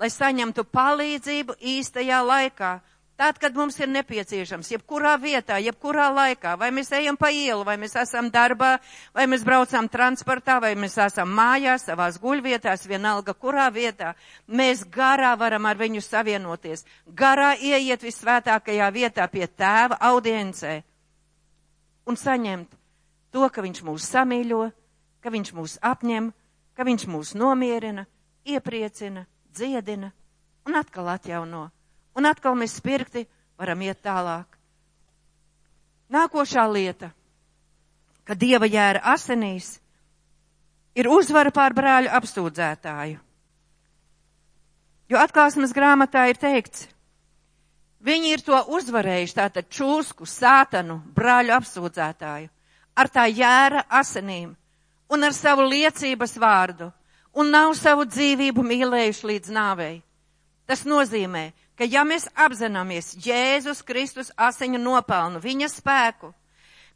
lai 0.00 0.08
saņemtu 0.10 0.64
palīdzību 0.72 1.58
īstajā 1.60 2.22
laikā, 2.24 2.72
Tad, 3.16 3.36
kad 3.38 3.54
mums 3.54 3.76
ir 3.78 3.90
nepieciešams, 3.92 4.70
jebkurā 4.72 5.12
vietā, 5.20 5.58
jebkurā 5.60 6.08
laikā, 6.10 6.54
vai 6.58 6.70
mēs 6.72 6.88
ejam 6.96 7.16
pa 7.20 7.28
ielu, 7.30 7.60
vai 7.64 7.76
mēs 7.78 7.94
esam 8.00 8.30
darbā, 8.32 8.78
vai 9.14 9.26
mēs 9.28 9.44
braucam 9.44 9.86
transportā, 9.88 10.56
vai 10.64 10.72
mēs 10.80 10.96
esam 11.04 11.28
mājās, 11.36 11.84
savās 11.86 12.16
guļvietās, 12.22 12.86
vienalga 12.88 13.34
kurā 13.36 13.68
vietā, 13.70 14.14
mēs 14.48 14.86
garā 14.88 15.34
varam 15.38 15.68
ar 15.68 15.76
viņu 15.78 16.00
savienoties. 16.02 16.86
Garā 17.06 17.52
ieiet 17.60 18.02
visvētākajā 18.02 18.88
vietā 18.96 19.28
pie 19.28 19.46
tēva 19.46 20.00
audiencē 20.08 20.80
un 22.08 22.16
saņemt 22.16 22.72
to, 23.30 23.44
ka 23.52 23.62
viņš 23.62 23.82
mūs 23.86 24.08
samīļo, 24.08 24.64
ka 25.22 25.30
viņš 25.30 25.52
mūs 25.56 25.76
apņem, 25.84 26.32
ka 26.74 26.88
viņš 26.88 27.06
mūs 27.12 27.36
nomierina, 27.38 28.06
iepriecina, 28.48 29.26
dziedina 29.52 30.10
un 30.66 30.80
atkal 30.80 31.12
atjauno. 31.12 31.68
Un 32.18 32.28
atkal 32.28 32.56
mēs 32.58 32.76
spirkti 32.80 33.24
varam 33.58 33.82
iet 33.86 34.02
tālāk. 34.04 34.46
Nākošā 36.12 36.64
lieta, 36.68 37.08
ka 38.28 38.36
dieva 38.36 38.68
jēra 38.68 39.00
asinīs 39.14 39.78
ir 40.94 41.08
uzvara 41.08 41.52
pār 41.54 41.72
brāļu 41.76 42.10
apsūdzētāju. 42.18 43.20
Jo 45.08 45.20
atklāsmes 45.20 45.72
grāmatā 45.76 46.26
ir 46.30 46.40
teikts, 46.40 46.86
viņi 48.04 48.34
ir 48.36 48.44
to 48.44 48.58
uzvarējuši, 48.76 49.36
tātad 49.38 49.68
čūsku, 49.72 50.28
sātanu, 50.28 51.00
brāļu 51.16 51.56
apsūdzētāju, 51.56 52.48
ar 52.96 53.08
tā 53.12 53.26
jēra 53.28 53.86
asinīm 53.88 54.52
un 55.12 55.24
ar 55.28 55.36
savu 55.36 55.66
liecības 55.68 56.36
vārdu, 56.40 56.88
un 57.36 57.52
nav 57.52 57.74
savu 57.76 58.06
dzīvību 58.08 58.64
mīlējuši 58.64 59.28
līdz 59.32 59.52
nāvei. 59.52 60.00
Tas 60.68 60.84
nozīmē, 60.88 61.50
ka 61.78 61.88
ja 61.88 62.04
mēs 62.04 62.28
apzināmies 62.34 63.14
Jēzus 63.24 63.82
Kristus 63.86 64.32
asiņu 64.36 64.80
nopelnu, 64.82 65.40
viņa 65.42 65.68
spēku, 65.72 66.32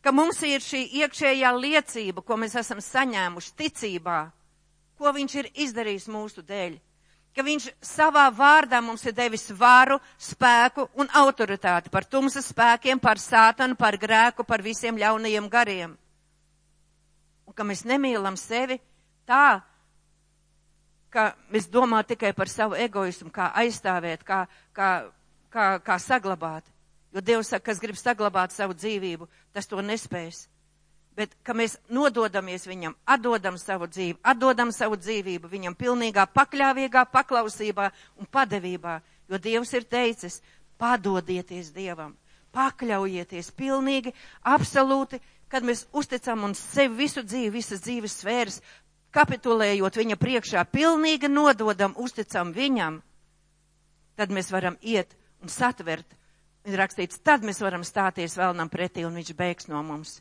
ka 0.05 0.13
mums 0.13 0.43
ir 0.47 0.63
šī 0.63 0.85
iekšējā 1.03 1.53
liecība, 1.57 2.23
ko 2.23 2.37
mēs 2.39 2.55
esam 2.61 2.83
saņēmuši 2.83 3.55
ticībā, 3.59 4.19
ko 4.97 5.13
viņš 5.13 5.39
ir 5.41 5.49
izdarījis 5.67 6.09
mūsu 6.13 6.45
dēļ, 6.47 6.77
ka 7.37 7.45
viņš 7.45 7.69
savā 7.85 8.29
vārdā 8.33 8.81
mums 8.81 9.05
ir 9.05 9.17
devis 9.17 9.51
varu, 9.53 9.99
spēku 10.17 10.87
un 10.97 11.11
autoritāti 11.21 11.93
par 11.93 12.07
tumsas 12.09 12.49
spēkiem, 12.53 13.01
par 13.03 13.21
sātanu, 13.21 13.77
par 13.77 13.99
grēku, 14.01 14.45
par 14.45 14.65
visiem 14.65 14.97
ļaunajiem 14.97 15.49
gariem. 15.53 15.97
Un 17.47 17.55
ka 17.57 17.65
mēs 17.65 17.85
nemīlam 17.85 18.39
sevi 18.41 18.79
tā, 19.29 19.61
ka 21.11 21.31
mēs 21.53 21.69
domā 21.73 22.03
tikai 22.07 22.33
par 22.37 22.51
savu 22.51 22.77
egoismu, 22.79 23.31
kā 23.35 23.51
aizstāvēt, 23.63 24.25
kā, 24.27 24.45
kā, 24.77 24.91
kā, 25.53 25.69
kā 25.85 25.99
saglabāt. 26.03 26.67
Jo 27.15 27.23
Dievs 27.25 27.49
saka, 27.53 27.71
kas 27.71 27.81
grib 27.81 27.97
saglabāt 27.97 28.53
savu 28.53 28.77
dzīvību, 28.77 29.29
tas 29.57 29.69
to 29.71 29.81
nespēs. 29.81 30.47
Bet, 31.17 31.33
ka 31.41 31.55
mēs 31.57 31.79
nododamies 31.89 32.67
viņam, 32.69 32.93
atdodam 33.09 33.57
savu 33.57 33.87
dzīvi, 33.89 34.19
atdodam 34.21 34.69
savu 34.75 34.99
dzīvību 35.01 35.49
viņam 35.49 35.77
pilnīgā 35.79 36.27
pakļāvīgā 36.29 37.07
paklausībā 37.09 37.89
un 38.21 38.29
padevībā. 38.29 38.99
Jo 39.33 39.41
Dievs 39.41 39.73
ir 39.73 39.87
teicis, 39.89 40.43
padodieties 40.77 41.73
Dievam, 41.73 42.13
pakļaujieties 42.53 43.49
pilnīgi, 43.57 44.13
absolūti, 44.45 45.23
kad 45.49 45.65
mēs 45.65 45.87
uzticam 45.97 46.45
un 46.45 46.55
sevi 46.59 47.07
visu 47.07 47.25
dzīvi, 47.25 47.55
visas 47.55 47.81
dzīves 47.87 48.21
sfēras 48.21 48.61
kapitulējot 49.15 50.01
viņa 50.03 50.19
priekšā, 50.21 50.65
pilnīgi 50.73 51.31
nododam, 51.31 51.95
uzticam 51.97 52.53
viņam, 52.57 53.01
tad 54.17 54.33
mēs 54.33 54.51
varam 54.53 54.79
iet 54.83 55.17
un 55.43 55.53
satvert. 55.53 56.07
Ir 56.67 56.81
rakstīts, 56.81 57.21
tad 57.23 57.45
mēs 57.47 57.61
varam 57.63 57.85
stāties 57.87 58.35
vēlnam 58.35 58.71
pretī 58.73 59.05
un 59.07 59.15
viņš 59.15 59.37
beigs 59.39 59.69
no 59.71 59.85
mums. 59.87 60.17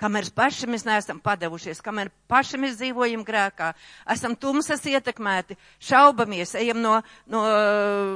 Kamēr 0.00 0.30
paši 0.32 0.66
mēs 0.72 0.86
neesam 0.88 1.18
padevušies, 1.20 1.82
kamēr 1.84 2.08
paši 2.30 2.58
mēs 2.58 2.78
dzīvojam 2.80 3.20
grēkā, 3.26 3.74
esam 4.08 4.32
tumsas 4.32 4.80
ietekmēti, 4.88 5.58
šaubamies, 5.84 6.54
ejam 6.56 6.80
no, 6.80 6.94
no, 7.28 7.42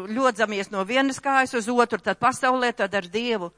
ļodzamies 0.08 0.72
no 0.72 0.80
vienas 0.88 1.20
kājas 1.20 1.52
uz 1.60 1.68
otru, 1.68 2.00
tad 2.00 2.18
pasaulē, 2.22 2.72
tad 2.72 2.96
ar 2.96 3.06
Dievu. 3.12 3.52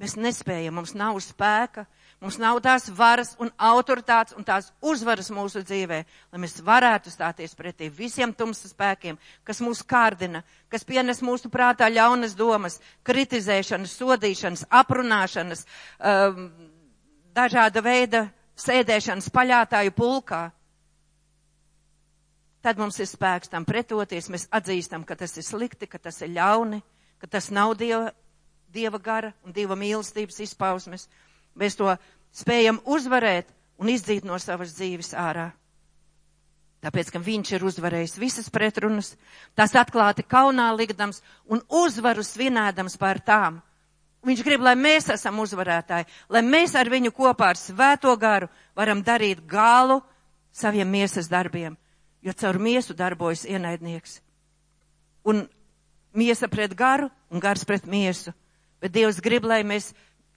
Mēs 0.00 0.16
nespējam, 0.16 0.80
mums 0.80 0.96
nav 0.96 1.20
spēka, 1.20 1.84
Mums 2.22 2.36
nav 2.38 2.60
tās 2.62 2.84
varas 2.94 3.32
un 3.42 3.48
autoritātes 3.58 4.36
un 4.38 4.44
tās 4.46 4.68
uzvaras 4.78 5.26
mūsu 5.34 5.64
dzīvē, 5.66 5.96
lai 6.30 6.38
mēs 6.38 6.60
varētu 6.62 7.10
stāties 7.10 7.56
pretī 7.58 7.88
visiem 7.90 8.30
tumsas 8.30 8.70
spēkiem, 8.70 9.16
kas 9.42 9.58
mūs 9.58 9.80
kārdina, 9.82 10.44
kas 10.70 10.86
pienes 10.86 11.18
mūsu 11.26 11.50
prātā 11.50 11.88
ļaunas 11.90 12.36
domas, 12.38 12.78
kritizēšanas, 13.02 13.96
sodīšanas, 13.98 14.62
aprunāšanas, 14.70 15.64
um, 15.98 16.46
dažāda 17.34 17.82
veida 17.82 18.22
sēdēšanas 18.54 19.26
paļātāju 19.34 19.96
pulkā. 19.98 20.44
Tad 22.62 22.78
mums 22.78 23.00
ir 23.02 23.10
spēks 23.10 23.50
tam 23.50 23.66
pretoties, 23.66 24.30
mēs 24.30 24.46
atzīstam, 24.54 25.02
ka 25.02 25.18
tas 25.18 25.34
ir 25.34 25.48
slikti, 25.48 25.90
ka 25.90 25.98
tas 25.98 26.22
ir 26.22 26.30
ļauni, 26.38 26.78
ka 27.18 27.26
tas 27.34 27.50
nav 27.50 27.74
Dieva, 27.82 28.14
dieva 28.70 29.02
gara 29.02 29.34
un 29.42 29.50
Dieva 29.50 29.74
mīlestības 29.74 30.38
izpausmes 30.46 31.08
mēs 31.58 31.76
to 31.78 31.96
spējam 32.32 32.80
uzvarēt 32.84 33.50
un 33.82 33.90
izdzīt 33.92 34.24
no 34.24 34.38
savas 34.38 34.74
dzīves 34.76 35.12
ārā. 35.18 35.50
Tāpēc, 36.82 37.12
ka 37.14 37.20
viņš 37.22 37.52
ir 37.54 37.64
uzvarējis 37.68 38.16
visas 38.18 38.48
pretrunas, 38.50 39.12
tās 39.54 39.74
atklāti 39.78 40.24
kaunā 40.26 40.72
likdams 40.74 41.20
un 41.46 41.62
uzvaru 41.70 42.24
svinēdams 42.26 42.98
pār 42.98 43.20
tām. 43.22 43.60
Viņš 44.26 44.42
grib, 44.46 44.62
lai 44.62 44.74
mēs 44.78 45.08
esam 45.14 45.38
uzvarētāji, 45.42 46.08
lai 46.30 46.42
mēs 46.46 46.74
ar 46.78 46.90
viņu 46.90 47.10
kopā 47.14 47.52
ar 47.52 47.58
svēto 47.58 48.14
garu 48.18 48.50
varam 48.78 49.02
darīt 49.02 49.44
galu 49.46 50.00
saviem 50.54 50.90
miesas 50.90 51.30
darbiem, 51.30 51.76
jo 52.22 52.34
caur 52.34 52.58
miesu 52.58 52.94
darbojas 52.98 53.44
ienaidnieks. 53.46 54.20
Un 55.26 55.46
miesa 56.14 56.48
pret 56.50 56.74
garu 56.74 57.10
un 57.30 57.42
gars 57.42 57.64
pret 57.64 57.86
miesu. 57.86 58.34
Bet 58.82 58.94
Dievs 58.94 59.20
grib, 59.22 59.46
lai 59.46 59.62
mēs 59.62 59.92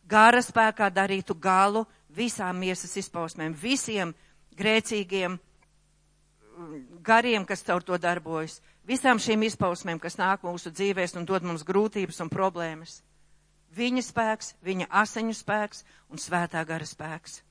gara 0.10 0.42
spēkā 0.44 0.90
darītu 0.94 1.36
galu 1.36 1.86
visām 2.16 2.60
miesas 2.62 2.96
izpausmēm, 3.02 3.56
visiem 3.58 4.14
grēcīgiem 4.58 5.36
mm, 5.36 6.78
gariem, 7.06 7.46
kas 7.46 7.66
caur 7.68 7.84
to 7.84 7.98
darbojas, 8.02 8.62
visām 8.88 9.20
šīm 9.20 9.44
izpausmēm, 9.50 10.00
kas 10.00 10.20
nāk 10.22 10.46
mūsu 10.46 10.72
dzīvēs 10.72 11.18
un 11.20 11.28
dod 11.28 11.44
mums 11.44 11.66
grūtības 11.68 12.22
un 12.24 12.32
problēmas. 12.32 13.02
Viņa 13.76 14.06
spēks, 14.08 14.54
viņa 14.64 14.88
asaņu 15.04 15.36
spēks 15.36 15.84
un 16.14 16.22
svētā 16.22 16.62
gara 16.68 16.86
spēks. 16.88 17.42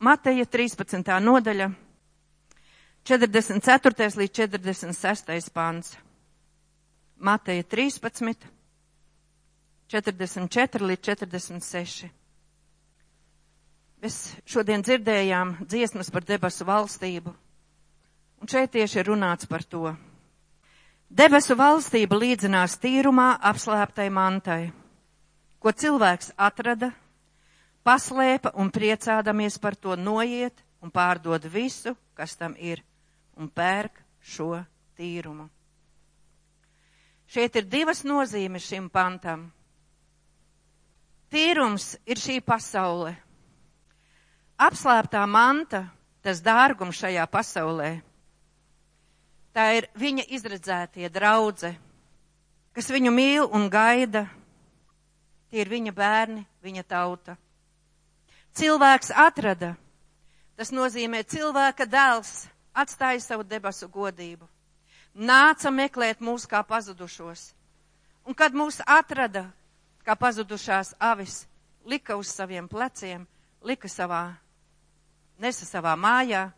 Mateja 0.00 0.46
13. 0.48 1.10
nodaļa, 1.20 1.66
44. 3.04 4.16
līdz 4.16 4.32
46. 4.38 5.50
pāns. 5.52 5.92
Mateja 7.20 7.64
13. 7.64 8.48
44 9.90 10.86
līdz 10.86 11.02
46. 11.10 12.04
Mēs 14.00 14.18
šodien 14.48 14.84
dzirdējām 14.86 15.56
dziesmas 15.68 16.08
par 16.14 16.24
debesu 16.28 16.64
valstību, 16.68 17.32
un 18.40 18.48
šeit 18.48 18.70
tieši 18.76 19.02
ir 19.02 19.10
runāts 19.10 19.50
par 19.50 19.66
to. 19.66 19.90
Debesu 21.10 21.56
valstība 21.58 22.16
līdzinās 22.22 22.78
tīrumā 22.80 23.32
apslēptai 23.50 24.06
mantai, 24.14 24.70
ko 25.58 25.74
cilvēks 25.74 26.30
atrada, 26.38 26.92
paslēpa 27.84 28.54
un 28.62 28.70
priecādamies 28.70 29.58
par 29.58 29.74
to 29.76 29.98
noiet 29.98 30.62
un 30.80 30.94
pārdod 30.94 31.44
visu, 31.50 31.96
kas 32.14 32.38
tam 32.38 32.54
ir, 32.56 32.80
un 33.36 33.50
pērk 33.50 33.98
šo 34.22 34.62
tīrumu. 34.96 35.50
Šeit 37.30 37.58
ir 37.60 37.66
divas 37.70 38.00
nozīmes 38.06 38.64
šim 38.70 38.88
pantam. 38.90 39.50
Tīrums 41.30 41.94
ir 42.10 42.18
šī 42.18 42.40
pasaule. 42.42 43.14
Apslēptā 44.60 45.22
manta, 45.30 45.84
tas 46.24 46.42
dārgums 46.44 46.98
šajā 47.00 47.24
pasaulē. 47.30 47.90
Tā 49.54 49.66
ir 49.78 49.88
viņa 49.98 50.26
izredzētie 50.36 51.08
draudze, 51.10 51.72
kas 52.76 52.90
viņu 52.90 53.14
mīl 53.14 53.48
un 53.50 53.70
gaida. 53.70 54.26
Tie 55.50 55.64
ir 55.64 55.70
viņa 55.70 55.94
bērni, 55.94 56.44
viņa 56.62 56.86
tauta. 56.86 57.34
Cilvēks 58.54 59.10
atrada, 59.14 59.74
tas 60.58 60.70
nozīmē 60.74 61.24
cilvēka 61.26 61.86
dēls 61.90 62.46
atstāja 62.74 63.22
savu 63.22 63.46
debesu 63.46 63.88
godību 63.90 64.46
nāca 65.14 65.70
meklēt 65.70 66.20
mūs 66.20 66.46
kā 66.46 66.62
pazudušos. 66.66 67.52
Un 68.26 68.34
kad 68.34 68.54
mūs 68.54 68.80
atrada, 68.86 69.50
kā 70.04 70.16
pazudušās 70.16 70.94
avis, 70.98 71.44
lika 71.84 72.16
uz 72.16 72.30
saviem 72.32 72.68
pleciem, 72.68 73.26
lika 73.62 73.88
savā, 73.88 74.34
nesa 75.38 75.66
savā 75.68 75.96
mājā 75.96 76.50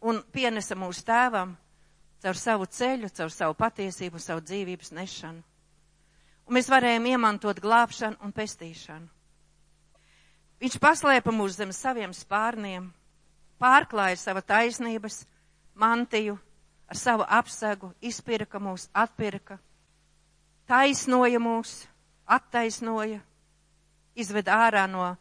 un 0.00 0.22
pienesa 0.32 0.76
mūsu 0.78 1.04
tēvam 1.04 1.56
caur 2.22 2.38
savu 2.38 2.66
ceļu, 2.66 3.10
caur 3.14 3.30
savu 3.30 3.54
patiesību, 3.58 4.18
savu 4.18 4.42
dzīvības 4.42 4.92
nešanu. 4.96 5.42
Un 6.48 6.56
mēs 6.56 6.70
varējām 6.72 7.06
iemantot 7.10 7.60
glābšanu 7.60 8.18
un 8.24 8.32
pestīšanu. 8.32 9.08
Viņš 10.58 10.78
paslēpa 10.82 11.30
mūs 11.30 11.58
zem 11.60 11.70
saviem 11.76 12.14
spārniem, 12.16 12.88
pārklāja 13.62 14.16
sava 14.18 14.42
taisnības 14.42 15.20
mantiju, 15.78 16.38
ar 16.88 16.98
savu 16.98 17.26
apsegu 17.28 17.92
izpirka 18.00 18.58
mūs, 18.58 18.88
atpirka, 18.96 19.58
taisnoja 20.66 21.38
mūs, 21.38 21.84
attaisnoja, 22.28 23.22
izveda 24.14 24.60
ārā 24.68 24.84
no 24.90 25.14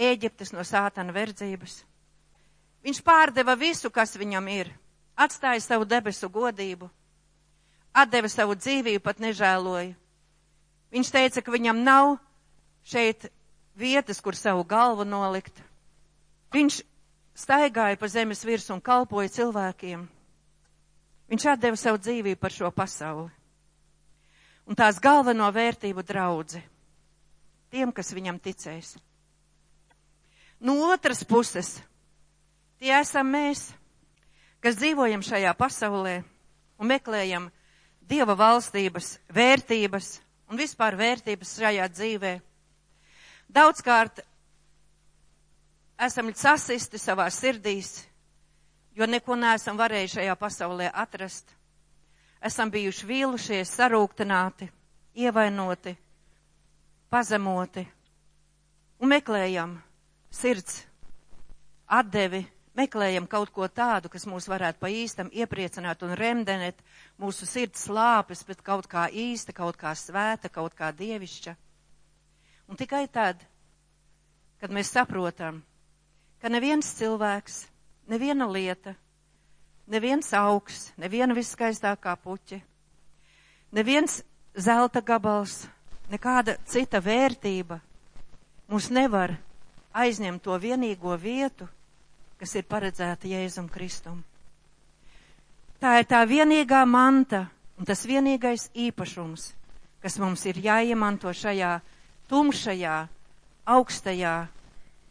Ēģiptes, 0.00 0.54
no 0.56 0.62
sātana 0.64 1.12
verdzības. 1.12 1.82
Viņš 2.86 3.00
pārdeva 3.04 3.52
visu, 3.60 3.90
kas 3.92 4.14
viņam 4.16 4.46
ir, 4.48 4.70
atstāja 5.12 5.60
savu 5.60 5.84
debesu 5.84 6.30
godību, 6.32 6.88
atdeva 7.92 8.30
savu 8.32 8.56
dzīvību, 8.56 9.02
pat 9.04 9.20
nežēloja. 9.20 9.92
Viņš 10.90 11.10
teica, 11.12 11.42
ka 11.44 11.52
viņam 11.52 11.82
nav 11.84 12.14
šeit 12.86 13.28
vietas, 13.76 14.22
kur 14.24 14.34
savu 14.34 14.64
galvu 14.64 15.04
nolikt. 15.04 15.60
Viņš 16.54 16.80
staigāja 17.36 17.98
pa 18.00 18.08
zemes 18.08 18.40
virs 18.44 18.70
un 18.72 18.80
kalpoja 18.80 19.28
cilvēkiem. 19.36 20.08
Viņš 21.30 21.46
atdeva 21.52 21.78
savu 21.78 22.00
dzīvību 22.00 22.40
par 22.40 22.56
šo 22.56 22.72
pasauli. 22.74 23.30
Un 24.70 24.78
tās 24.78 25.00
galveno 25.02 25.48
vērtību 25.50 26.04
draudzi 26.06 26.60
tiem, 27.70 27.90
kas 27.94 28.12
viņam 28.14 28.38
ticēs. 28.42 28.94
No 30.62 30.76
otras 30.92 31.24
puses, 31.24 31.78
tie 32.78 32.92
esam 33.00 33.30
mēs, 33.34 33.70
kas 34.62 34.78
dzīvojam 34.78 35.24
šajā 35.26 35.54
pasaulē 35.58 36.20
un 36.78 36.90
meklējam 36.90 37.48
Dieva 38.10 38.34
valstības 38.34 39.20
vērtības 39.30 40.06
un 40.50 40.58
vispār 40.58 40.96
vērtības 40.98 41.52
šajā 41.60 41.84
dzīvē. 41.94 42.32
Daudzkārt 43.54 44.18
esam 46.06 46.32
sasisti 46.34 46.98
savā 46.98 47.28
sirdīs, 47.30 47.92
jo 48.98 49.06
neko 49.06 49.38
neesam 49.38 49.78
varējuši 49.78 50.16
šajā 50.18 50.36
pasaulē 50.42 50.90
atrast. 50.90 51.54
Esam 52.40 52.70
bijuši 52.72 53.06
vīlušies, 53.06 53.70
sarūktināti, 53.76 54.70
ievainoti, 55.20 55.92
pazemoti 57.12 57.84
un 59.00 59.12
meklējam 59.12 59.74
sirds 60.32 60.78
atdevi, 61.90 62.40
meklējam 62.78 63.26
kaut 63.28 63.50
ko 63.52 63.66
tādu, 63.68 64.08
kas 64.12 64.24
mūs 64.30 64.46
varētu 64.48 64.80
pa 64.80 64.88
īstam 64.88 65.28
iepriecināt 65.34 66.04
un 66.06 66.14
remdenēt 66.16 66.80
mūsu 67.20 67.48
sirds 67.48 67.88
slāpes, 67.88 68.44
bet 68.48 68.62
kaut 68.64 68.88
kā 68.88 69.08
īsta, 69.12 69.52
kaut 69.52 69.76
kā 69.80 69.92
svēta, 69.98 70.48
kaut 70.48 70.76
kā 70.78 70.92
dievišķa. 70.96 71.56
Un 72.70 72.78
tikai 72.78 73.04
tad, 73.10 73.42
kad 74.62 74.72
mēs 74.72 74.92
saprotam, 74.94 75.60
ka 76.40 76.48
neviens 76.48 76.94
cilvēks 76.96 77.64
neviena 78.08 78.46
lieta, 78.48 78.94
neviens 79.90 80.32
augs, 80.38 80.90
neviena 80.96 81.34
viskaistākā 81.34 82.14
puķe, 82.22 82.60
neviens 83.74 84.20
zelta 84.54 85.02
gabals, 85.02 85.64
nekāda 86.10 86.56
cita 86.66 87.02
vērtība 87.02 87.80
mums 88.70 88.90
nevar 88.94 89.34
aizņemt 89.94 90.42
to 90.42 90.56
vienīgo 90.62 91.16
vietu, 91.18 91.66
kas 92.38 92.54
ir 92.54 92.66
paredzēta 92.70 93.28
Jēzum 93.28 93.68
Kristum. 93.68 94.22
Tā 95.80 95.98
ir 96.00 96.06
tā 96.06 96.20
vienīgā 96.28 96.84
manta 96.86 97.48
un 97.80 97.88
tas 97.88 98.04
vienīgais 98.06 98.68
īpašums, 98.76 99.50
kas 100.00 100.18
mums 100.20 100.44
ir 100.46 100.60
jāiemanto 100.60 101.32
šajā 101.32 101.78
tumšajā, 102.30 102.96
augstajā, 103.66 104.34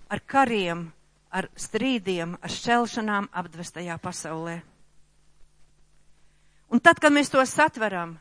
ar 0.09 0.21
kariem, 0.25 0.87
ar 1.29 1.47
strīdiem, 1.55 2.35
ar 2.41 2.51
šķelšanām 2.53 3.29
apdvestajā 3.41 3.97
pasaulē. 4.01 4.59
Un 6.69 6.81
tad, 6.85 6.99
kad 7.01 7.13
mēs 7.13 7.31
to 7.33 7.41
satveram, 7.49 8.17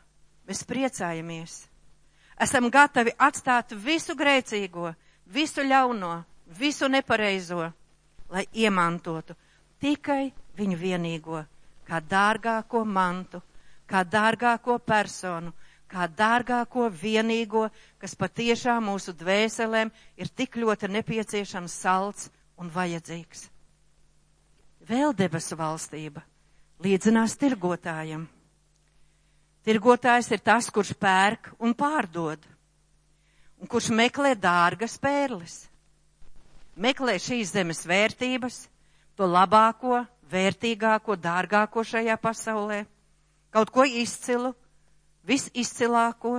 mēs 0.49 0.63
priecājamies. 0.65 1.59
Esam 2.41 2.69
gatavi 2.73 3.13
atstāt 3.19 3.75
visu 3.77 4.15
grēcīgo, 4.17 4.93
visu 5.29 5.65
ļauno, 5.65 6.23
visu 6.57 6.89
nepareizo, 6.89 7.67
lai 8.29 8.45
iemantotu 8.53 9.35
tikai 9.79 10.31
viņu 10.57 10.77
vienīgo, 10.79 11.43
kā 11.87 11.99
dārgāko 12.01 12.83
mantu, 12.85 13.41
kā 13.89 14.03
dārgāko 14.03 14.77
personu, 14.79 15.53
kā 15.89 16.07
dārgāko 16.07 16.89
vienīgo, 16.93 17.67
kas 18.01 18.15
patiešām 18.15 18.89
mūsu 18.91 19.13
dvēselēm 19.17 19.91
ir 20.17 20.29
tik 20.29 20.57
ļoti 20.61 20.89
nepieciešams 20.97 21.77
salds 21.85 22.29
un 22.59 22.69
vajadzīgs. 22.73 23.47
Vēl 24.89 25.13
debesu 25.15 25.57
valstība 25.59 26.23
līdzinās 26.83 27.35
tirgotājam. 27.39 28.25
Tirgotājs 29.67 30.29
ir 30.31 30.41
tas, 30.43 30.69
kurš 30.71 30.93
pērk 30.99 31.51
un 31.59 31.73
pārdod, 31.77 32.39
un 33.59 33.67
kurš 33.67 33.89
meklē 33.95 34.31
dārgas 34.39 34.95
pērles. 35.03 35.57
Meklē 36.79 37.17
šīs 37.19 37.51
zemes 37.51 37.83
vērtības, 37.87 38.61
to 39.19 39.27
labāko, 39.27 39.99
vērtīgāko, 40.31 41.17
dārgāko 41.19 41.83
šajā 41.83 42.15
pasaulē, 42.23 42.85
kaut 43.51 43.73
ko 43.75 43.83
izcilu, 43.83 44.53
visizcilāko, 45.27 46.37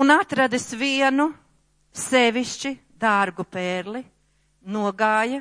un 0.00 0.14
atradis 0.16 0.70
vienu 0.80 1.28
sevišķi 1.92 2.72
dārgu 3.00 3.44
pērli, 3.48 4.02
nogāja 4.76 5.40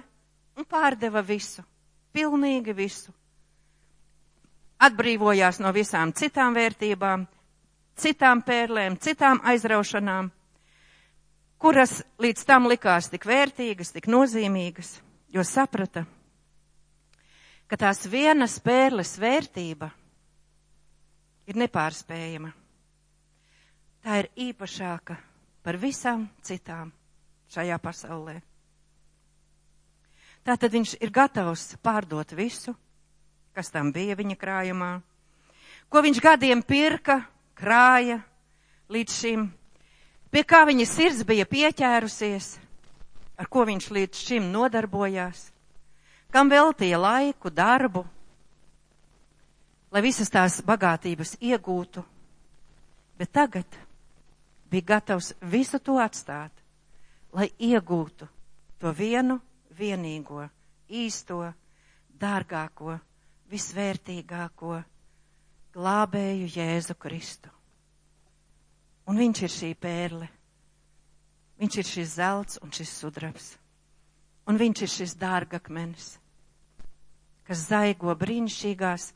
un 0.59 0.65
pārdeva 0.67 1.21
visu, 1.25 1.63
pilnīgi 2.15 2.73
visu. 2.75 3.13
Atbrīvojās 4.79 5.59
no 5.59 5.71
visām 5.75 6.13
citām 6.15 6.55
vērtībām, 6.55 7.25
citām 7.99 8.41
pērlēm, 8.47 8.95
citām 9.03 9.41
aizraušanām, 9.51 10.29
kuras 11.59 11.97
līdz 12.23 12.45
tam 12.47 12.69
likās 12.71 13.09
tik 13.11 13.27
vērtīgas, 13.27 13.91
tik 13.95 14.07
nozīmīgas, 14.11 14.93
jo 15.35 15.43
saprata, 15.43 16.05
ka 17.67 17.77
tās 17.77 18.05
vienas 18.09 18.55
pērles 18.63 19.17
vērtība 19.19 19.91
ir 21.49 21.59
nepārspējama. 21.59 22.53
Tā 23.99 24.21
ir 24.23 24.29
īpašāka 24.47 25.17
par 25.65 25.75
visām 25.81 26.23
citām 26.47 26.93
šajā 27.49 27.77
pasaulē. 27.81 28.39
Tātad 30.45 30.71
viņš 30.73 30.95
ir 31.03 31.11
gatavs 31.13 31.75
pārdot 31.83 32.31
visu, 32.37 32.73
kas 33.53 33.71
tam 33.73 33.91
bija 33.93 34.15
viņa 34.17 34.37
krājumā, 34.39 34.91
ko 35.91 36.01
viņš 36.05 36.21
gadiem 36.23 36.61
pirka, 36.63 37.19
krāja 37.57 38.21
līdz 38.89 39.17
šim, 39.19 39.49
pie 40.31 40.43
kā 40.47 40.63
viņa 40.69 40.85
sirds 40.87 41.25
bija 41.27 41.45
pieķērusies, 41.49 42.53
ar 43.37 43.49
ko 43.51 43.65
viņš 43.67 43.89
līdz 43.97 44.23
šim 44.29 44.47
nodarbojās, 44.53 45.49
kam 46.31 46.49
veltīja 46.49 47.01
laiku, 47.01 47.51
darbu, 47.51 48.05
lai 49.91 50.01
visas 50.05 50.31
tās 50.31 50.61
bagātības 50.65 51.35
iegūtu, 51.41 52.05
bet 53.19 53.33
tagad 53.35 53.79
bija 54.69 54.93
gatavs 54.95 55.33
visu 55.41 55.81
to 55.83 55.97
atstāt 55.99 56.53
lai 57.35 57.49
iegūtu 57.59 58.27
to 58.79 58.93
vienu 58.95 59.39
vienīgo, 59.75 60.47
īsto, 60.89 61.43
dārgāko, 62.19 62.97
visvērtīgāko 63.49 64.79
glābēju 65.75 66.49
Jēzu 66.55 66.95
Kristu. 66.99 67.51
Un 69.09 69.17
viņš 69.17 69.41
ir 69.45 69.53
šī 69.53 69.69
pērle. 69.81 70.27
Viņš 71.59 71.77
ir 71.81 71.87
šis 71.87 72.11
zelts 72.15 72.59
un 72.63 72.71
šis 72.71 72.91
sudrabs. 73.01 73.53
Un 74.49 74.57
viņš 74.57 74.83
ir 74.85 74.89
šis 74.89 75.15
dārgakmenis, 75.19 76.13
kas 77.45 77.65
zaigo 77.69 78.13
brīnišķīgās, 78.17 79.11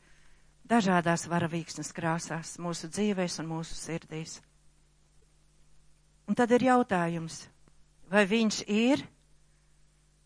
dažādās 0.70 1.26
varavīksnes 1.30 1.90
krāsās 1.96 2.54
mūsu 2.62 2.90
dzīvēs 2.92 3.40
un 3.42 3.50
mūsu 3.50 3.74
sirdīs. 3.78 4.36
Un 6.28 6.38
tad 6.38 6.54
ir 6.54 6.68
jautājums, 6.68 7.44
vai 8.14 8.22
viņš 8.30 8.62
ir 8.70 9.02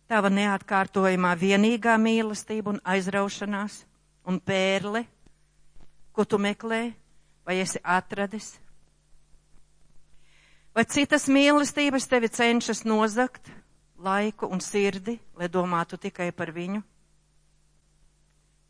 tava 0.09 0.29
neatkārtojamā 0.33 1.33
vienīgā 1.41 1.95
mīlestība 2.01 2.75
un 2.75 2.81
aizraušanās 2.85 3.83
un 4.29 4.41
pērle, 4.45 5.07
ko 6.13 6.25
tu 6.29 6.41
meklē, 6.41 6.91
vai 7.49 7.61
esi 7.63 7.81
atradis? 7.81 8.57
Vai 10.77 10.85
citas 10.85 11.27
mīlestības 11.33 12.07
tevi 12.11 12.29
cenšas 12.29 12.85
nozakt 12.85 13.49
laiku 13.99 14.51
un 14.53 14.61
sirdi, 14.61 15.17
lai 15.35 15.49
domātu 15.49 15.97
tikai 15.99 16.29
par 16.37 16.53
viņu? 16.53 16.83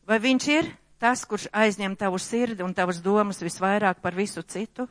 Vai 0.08 0.20
viņš 0.22 0.46
ir 0.54 0.70
tas, 1.02 1.24
kurš 1.26 1.48
aizņem 1.52 1.98
tavu 1.98 2.20
sirdi 2.22 2.64
un 2.64 2.72
tavas 2.74 3.02
domas 3.02 3.42
visvairāk 3.42 3.98
par 4.00 4.14
visu 4.14 4.46
citu? 4.46 4.86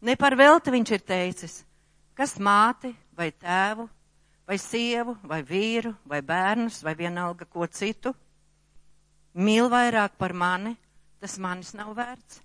Ne 0.00 0.14
par 0.16 0.38
velti 0.38 0.72
viņš 0.72 0.94
ir 0.94 1.04
teicis, 1.04 1.58
kas 2.20 2.34
māti 2.36 2.90
vai 3.16 3.30
tēvu 3.32 3.86
vai 4.44 4.58
sievu 4.60 5.14
vai 5.24 5.38
vīru 5.46 5.94
vai 6.04 6.18
bērnus 6.20 6.82
vai 6.84 6.92
vienalga 6.98 7.46
ko 7.48 7.64
citu 7.64 8.12
mīl 9.40 9.70
vairāk 9.72 10.18
par 10.20 10.34
mani, 10.36 10.74
tas 11.22 11.38
manis 11.40 11.72
nav 11.78 11.94
vērts. 11.96 12.42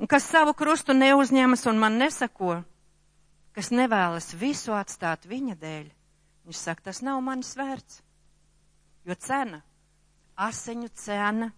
Un 0.00 0.08
kas 0.10 0.26
savu 0.32 0.54
krustu 0.56 0.96
neuzņemas 0.96 1.62
un 1.70 1.78
man 1.78 1.98
nesako, 2.00 2.56
kas 3.54 3.70
nevēlas 3.70 4.32
visu 4.40 4.74
atstāt 4.74 5.28
viņa 5.30 5.58
dēļ, 5.60 5.90
viņš 6.48 6.62
saka, 6.64 6.88
tas 6.88 7.02
nav 7.06 7.20
manis 7.22 7.52
vērts. 7.60 8.00
Jo 9.06 9.14
cena, 9.14 9.60
asiņu 10.48 10.90
cena 10.96 11.52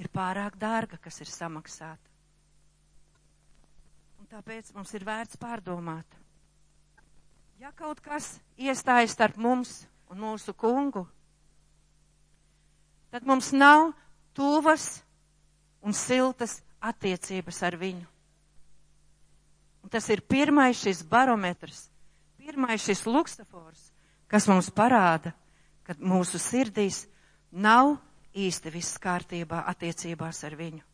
ir 0.00 0.08
pārāk 0.14 0.56
dārga, 0.56 0.96
kas 1.02 1.20
ir 1.20 1.28
samaksāta. 1.28 2.06
Tāpēc 4.30 4.68
mums 4.76 4.92
ir 4.94 5.02
vērts 5.02 5.40
pārdomāt. 5.42 6.19
Ja 7.60 7.74
kaut 7.76 7.98
kas 8.00 8.38
iestājas 8.56 9.12
starp 9.12 9.36
mums 9.36 9.82
un 10.08 10.22
mūsu 10.22 10.54
kungu, 10.56 11.02
tad 13.12 13.26
mums 13.28 13.50
nav 13.52 13.90
tuvas 14.32 15.02
un 15.84 15.92
siltas 15.92 16.62
attiecības 16.80 17.58
ar 17.68 17.76
viņu. 17.76 18.06
Un 19.84 19.92
tas 19.92 20.08
ir 20.08 20.24
pirmais 20.24 20.80
šis 20.80 21.04
barometrs, 21.04 21.90
pirmais 22.40 22.80
šis 22.80 23.04
luksafors, 23.04 23.90
kas 24.24 24.48
mums 24.48 24.72
parāda, 24.72 25.34
ka 25.84 25.98
mūsu 26.00 26.40
sirdīs 26.40 27.02
nav 27.52 27.98
īsti 28.32 28.72
viss 28.72 28.96
kārtībā 29.04 29.66
attiecībās 29.68 30.40
ar 30.48 30.56
viņu. 30.56 30.84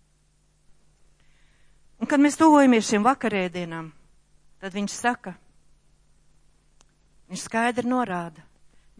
Un 2.02 2.11
kad 2.11 2.18
mēs 2.18 2.42
tuvojamies 2.42 2.90
šim 2.90 3.07
vakarēdienam, 3.07 3.92
tad 4.59 4.74
viņš 4.74 5.02
saka, 5.07 5.38
viņš 7.31 7.45
skaidri 7.49 7.89
norāda, 7.89 8.43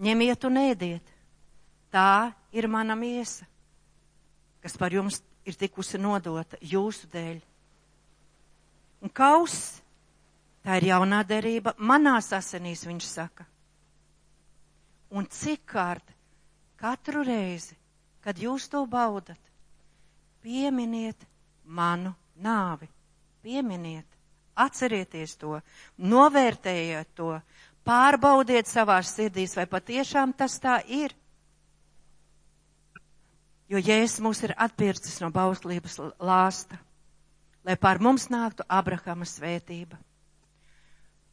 ņemiet 0.03 0.45
un 0.49 0.61
ēdiet, 0.61 1.13
tā 1.93 2.33
ir 2.53 2.69
mana 2.69 2.97
miesa, 2.99 3.47
kas 4.63 4.77
par 4.77 4.93
jums 4.93 5.23
ir 5.47 5.55
tikusi 5.59 5.99
nodota 5.99 6.59
jūsu 6.61 7.09
dēļ. 7.13 7.39
Un 9.07 9.13
kaus, 9.15 9.57
tā 10.65 10.81
ir 10.81 10.89
jaunā 10.91 11.23
derība, 11.29 11.77
manās 11.79 12.33
asinīs, 12.35 12.87
viņš 12.89 13.07
saka. 13.07 13.47
Un 15.15 15.29
cik 15.31 15.63
kārt 15.71 16.11
katru 16.81 17.23
reizi, 17.25 17.77
kad 18.25 18.39
jūs 18.43 18.67
to 18.73 18.83
baudat, 18.91 19.39
pieminiet 20.43 21.23
manu 21.65 22.15
nāvi. 22.43 22.89
Pieminiet, 23.47 24.07
atcerieties 24.59 25.37
to, 25.39 25.61
novērtējiet 26.03 27.13
to, 27.15 27.37
pārbaudiet 27.87 28.69
savās 28.69 29.13
sirdīs, 29.15 29.55
vai 29.57 29.67
patiešām 29.71 30.35
tas 30.37 30.59
tā 30.63 30.81
ir. 30.91 31.15
Jo 33.71 33.81
Jēzus 33.83 34.23
mūs 34.23 34.43
ir 34.47 34.55
atpircis 34.57 35.21
no 35.23 35.31
bauslības 35.35 35.99
lāsta, 36.23 36.79
lai 37.67 37.79
pār 37.79 37.99
mums 38.03 38.29
nāktu 38.31 38.67
Abrahama 38.69 39.27
svētība. 39.27 39.99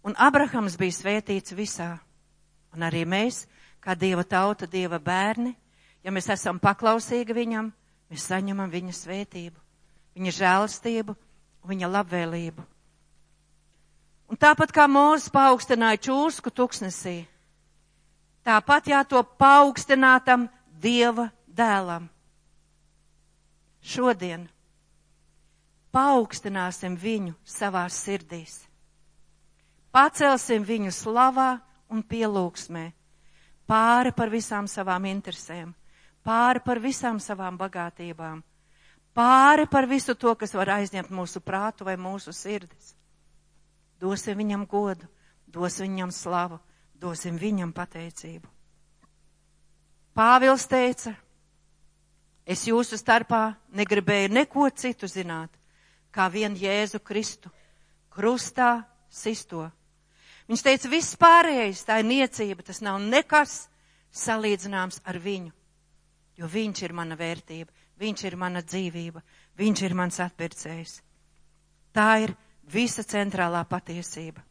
Un 0.03 0.17
Abrahams 0.17 0.77
bija 0.77 0.97
svētīts 0.97 1.53
visā, 1.55 1.91
un 2.73 2.85
arī 2.85 3.03
mēs, 3.05 3.45
kā 3.83 3.93
Dieva 3.95 4.25
tauta, 4.25 4.67
Dieva 4.67 4.99
bērni, 4.99 5.53
ja 6.03 6.11
mēs 6.11 6.31
esam 6.33 6.59
paklausīgi 6.59 7.37
viņam, 7.37 7.69
mēs 8.09 8.31
saņemam 8.31 8.73
viņa 8.73 8.97
svētību 8.97 9.63
viņa 10.13 10.33
žēlastību, 10.37 11.15
viņa 11.69 11.89
labvēlību. 11.89 12.65
Un 14.33 14.37
tāpat 14.41 14.71
kā 14.73 14.87
Mūzes 14.89 15.29
paaugstināja 15.29 15.99
čūsku 16.07 16.49
tuksnesī, 16.49 17.19
tāpat 18.41 18.87
jāto 18.89 19.19
paaugstinātam 19.37 20.47
Dieva 20.81 21.27
dēlam. 21.45 22.07
Šodien 23.85 24.47
paaugstināsim 25.93 26.95
viņu 26.97 27.35
savās 27.45 27.99
sirdīs. 28.07 28.55
Pacelsim 29.93 30.65
viņu 30.65 30.89
slavā 30.89 31.51
un 31.93 32.01
pielūgsmē, 32.01 32.87
pāri 33.69 34.15
par 34.17 34.33
visām 34.33 34.65
savām 34.65 35.05
interesēm, 35.11 35.75
pāri 36.25 36.65
par 36.65 36.81
visām 36.81 37.21
savām 37.21 37.61
bagātībām 37.61 38.41
pāri 39.13 39.69
par 39.69 39.85
visu 39.85 40.17
to, 40.17 40.33
kas 40.33 40.57
var 40.57 40.73
aizņemt 40.79 41.13
mūsu 41.13 41.37
prātu 41.45 41.85
vai 41.85 41.93
mūsu 42.01 42.33
sirdis. 42.33 42.95
Dosim 44.03 44.37
viņam 44.39 44.65
godu, 44.67 45.07
dosim 45.47 45.93
viņam 45.93 46.11
slavu, 46.11 46.59
dosim 46.99 47.37
viņam 47.39 47.71
pateicību. 47.75 48.49
Pāvils 50.13 50.65
teica, 50.69 51.13
es 52.45 52.65
jūsu 52.67 52.99
starpā 52.99 53.55
negribēju 53.73 54.33
neko 54.35 54.67
citu 54.75 55.07
zināt, 55.07 55.49
kā 56.11 56.27
vien 56.29 56.57
Jēzu 56.59 56.99
Kristu, 56.99 57.49
krustā 58.13 58.83
sisto. 59.09 59.69
Viņš 60.51 60.65
teica, 60.67 60.91
viss 60.91 61.15
pārējais, 61.17 61.85
tā 61.87 62.01
ir 62.03 62.09
niecība, 62.11 62.65
tas 62.67 62.83
nav 62.83 62.99
nekas 63.01 63.69
salīdzināms 64.11 64.99
ar 65.07 65.17
viņu, 65.17 65.53
jo 66.37 66.51
viņš 66.51 66.83
ir 66.83 66.93
mana 66.93 67.17
vērtība, 67.17 67.71
Viņš 68.01 68.23
ir 68.25 68.35
mana 68.39 68.63
dzīvība, 68.65 69.21
viņš 69.59 69.81
ir 69.85 69.93
mans 69.97 70.17
atpircējs. 70.23 70.97
Tā 71.93 72.09
ir 72.25 72.33
visa 72.71 73.03
centrālā 73.03 73.63
patiesība. 73.69 74.43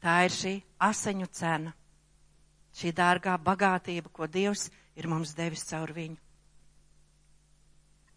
Tā 0.00 0.14
ir 0.24 0.32
šī 0.32 0.52
asaņu 0.80 1.26
cena, 1.36 1.72
šī 2.76 2.92
dārgā 2.96 3.36
bagātība, 3.44 4.08
ko 4.12 4.26
Dievs 4.26 4.70
ir 4.96 5.08
mums 5.08 5.34
devis 5.36 5.66
caur 5.68 5.92
viņu. 5.92 6.16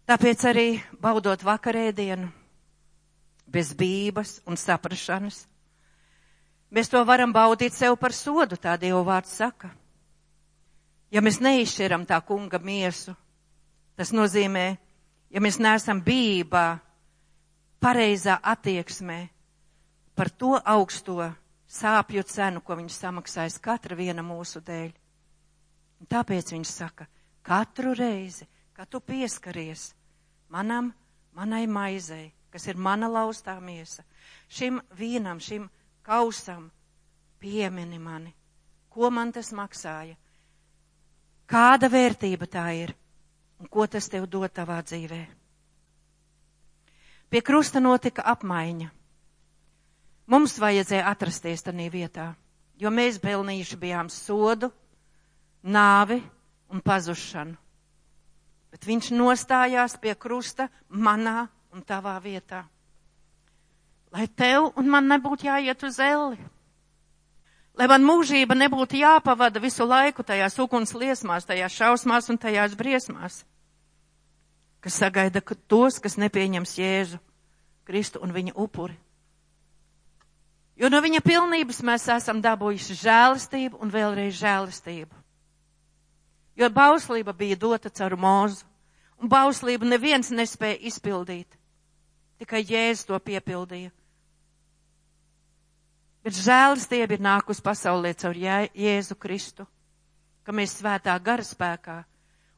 Tāpēc 0.07 0.45
arī 0.49 0.67
baudot 0.99 1.43
vakarēdienu, 1.43 2.29
bez 3.47 3.73
bības 3.75 4.37
un 4.47 4.59
saprašanas, 4.59 5.43
mēs 6.71 6.91
to 6.91 7.03
varam 7.07 7.31
baudīt 7.35 7.75
sev 7.75 7.97
par 7.99 8.15
sodu, 8.15 8.57
tā 8.59 8.77
Dieva 8.79 9.03
vārds 9.07 9.35
saka. 9.39 9.71
Ja 11.13 11.21
mēs 11.21 11.39
neizšķiram 11.43 12.07
tā 12.09 12.17
kunga 12.25 12.59
miesu, 12.59 13.13
Tas 13.95 14.09
nozīmē, 14.13 14.65
ja 15.29 15.41
mēs 15.43 15.59
neesam 15.61 15.99
bībā, 16.01 16.79
pareizā 17.83 18.37
attieksmē 18.39 19.19
par 20.15 20.29
to 20.29 20.55
augsto 20.63 21.17
sāpju 21.67 22.23
cenu, 22.23 22.61
ko 22.61 22.77
viņš 22.79 22.95
samaksājas 22.95 23.59
katra 23.59 23.97
viena 23.97 24.23
mūsu 24.23 24.61
dēļ. 24.63 24.91
Un 25.99 26.09
tāpēc 26.09 26.53
viņš 26.53 26.69
saka, 26.71 27.07
katru 27.43 27.93
reizi, 27.97 28.47
kad 28.73 28.89
tu 28.89 29.01
pieskaries 29.01 29.91
manam, 30.53 30.93
manai 31.35 31.65
maizei, 31.67 32.31
kas 32.53 32.67
ir 32.69 32.77
mana 32.77 33.09
laustā 33.09 33.57
miesa, 33.59 34.05
šim 34.47 34.79
vīnam, 34.95 35.41
šim 35.41 35.69
kausam, 36.05 36.69
piemini 37.39 37.99
mani, 37.99 38.33
ko 38.89 39.09
man 39.11 39.33
tas 39.35 39.51
maksāja, 39.51 40.15
kāda 41.49 41.89
vērtība 41.91 42.47
tā 42.47 42.67
ir 42.79 42.93
un 43.59 43.67
ko 43.67 43.87
tas 43.87 44.07
tev 44.11 44.27
dod 44.29 44.51
tavā 44.53 44.79
dzīvē. 44.85 45.42
Pie 47.33 47.41
krusta 47.41 47.81
notika 47.81 48.21
apmaiņa. 48.29 48.91
Mums 50.29 50.53
vajadzēja 50.61 51.07
atrasties 51.09 51.65
tajā 51.65 51.87
vietā, 51.89 52.25
jo 52.77 52.91
mēs 52.93 53.17
pelnījuši 53.23 53.77
bijām 53.81 54.09
sodu, 54.13 54.69
nāvi 55.65 56.19
un 56.69 56.83
pazušanu. 56.85 57.57
Bet 58.69 58.85
viņš 58.85 59.09
nostājās 59.17 59.97
pie 59.97 60.13
krusta 60.13 60.67
manā 60.89 61.47
un 61.73 61.81
tavā 61.81 62.19
vietā. 62.21 62.67
Lai 64.13 64.27
tev 64.29 64.69
un 64.77 64.93
man 64.93 65.09
nebūtu 65.09 65.49
jāiet 65.49 65.83
uz 65.89 65.97
elli. 65.97 66.37
Lai 67.73 67.87
man 67.89 68.05
mūžība 68.05 68.53
nebūtu 68.53 69.01
jāpavada 69.01 69.57
visu 69.57 69.89
laiku 69.89 70.21
tajās 70.21 70.59
uguns 70.61 70.93
liesmās, 70.93 71.49
tajās 71.49 71.73
šausmās 71.81 72.29
un 72.29 72.37
tajās 72.37 72.77
briesmās, 72.77 73.41
kas 74.83 74.99
sagaida 74.99 75.41
tos, 75.67 75.99
kas 76.03 76.17
nepieņems 76.19 76.75
Jēzu, 76.77 77.19
Kristu 77.87 78.19
un 78.23 78.31
viņa 78.35 78.53
upuri. 78.59 78.95
Jo 80.79 80.89
no 80.89 80.99
viņa 81.03 81.21
pilnības 81.23 81.81
mēs 81.85 82.07
esam 82.09 82.41
dabūjuši 82.41 82.95
žēlistību 82.99 83.79
un 83.83 83.91
vēlreiz 83.93 84.35
žēlistību. 84.39 85.15
Jo 86.59 86.69
bauslība 86.69 87.33
bija 87.33 87.57
dota 87.59 87.89
caur 87.89 88.15
mūzu, 88.17 88.65
un 89.21 89.29
bauslību 89.29 89.87
neviens 89.87 90.31
nespēja 90.33 90.81
izpildīt. 90.89 91.47
Tikai 92.41 92.63
Jēzus 92.65 93.07
to 93.07 93.19
piepildīja. 93.19 93.91
Bet 96.23 96.35
žēlistība 96.39 97.17
ir 97.17 97.23
nākus 97.23 97.61
pasaulē 97.63 98.13
caur 98.19 98.35
Jēzu 98.35 99.15
Kristu, 99.19 99.67
ka 100.43 100.55
mēs 100.55 100.77
svētā 100.79 101.15
gara 101.23 101.43
spēkā 101.43 102.01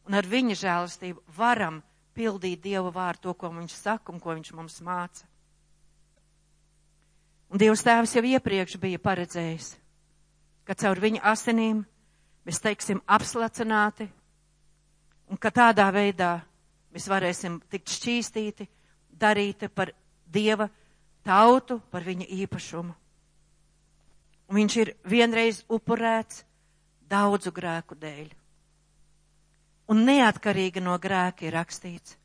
un 0.05 0.17
ar 0.17 0.25
viņa 0.29 0.57
žēlistību 0.61 1.23
varam 1.38 1.81
pildīt 2.15 2.63
Dieva 2.63 2.91
vārdu, 2.93 3.28
to, 3.28 3.34
ko 3.38 3.51
viņš 3.54 3.75
saka 3.75 4.13
un 4.13 4.21
ko 4.23 4.36
viņš 4.36 4.54
mums 4.56 4.80
māca. 4.86 5.28
Un 7.51 7.62
Dievs 7.62 7.84
tēvs 7.86 8.15
jau 8.17 8.23
iepriekš 8.25 8.80
bija 8.82 8.99
paredzējis, 8.99 9.75
ka 10.65 10.75
caur 10.75 10.99
viņa 11.04 11.21
asinīm 11.32 11.84
mēs 12.45 12.62
teiksim 12.63 13.01
apslacināti 13.06 14.08
un 15.30 15.38
ka 15.38 15.51
tādā 15.54 15.86
veidā 15.93 16.39
mēs 16.93 17.08
varēsim 17.12 17.60
tikt 17.69 17.91
šķīstīti, 17.91 18.67
darīti 19.12 19.69
par 19.69 19.93
Dieva 20.25 20.67
tautu, 21.23 21.80
par 21.91 22.04
viņa 22.04 22.28
īpašumu. 22.43 22.95
Un 24.45 24.58
viņš 24.60 24.78
ir 24.82 24.91
vienreiz 25.10 25.63
upurēts 25.69 26.43
daudzu 27.10 27.54
grēku 27.54 27.97
dēļ. 27.97 28.34
Un 29.91 30.06
neatkarīgi 30.08 30.82
no 30.82 30.98
grēka 31.02 31.45
ir 31.45 31.54
rakstīts. 31.54 32.15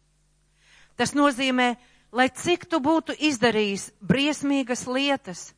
Tas 0.96 1.12
nozīmē, 1.16 1.74
lai 2.12 2.28
cik 2.28 2.66
tu 2.68 2.80
būtu 2.80 3.14
izdarījis 3.28 3.90
briesmīgas 4.00 4.86
lietas, 4.88 5.50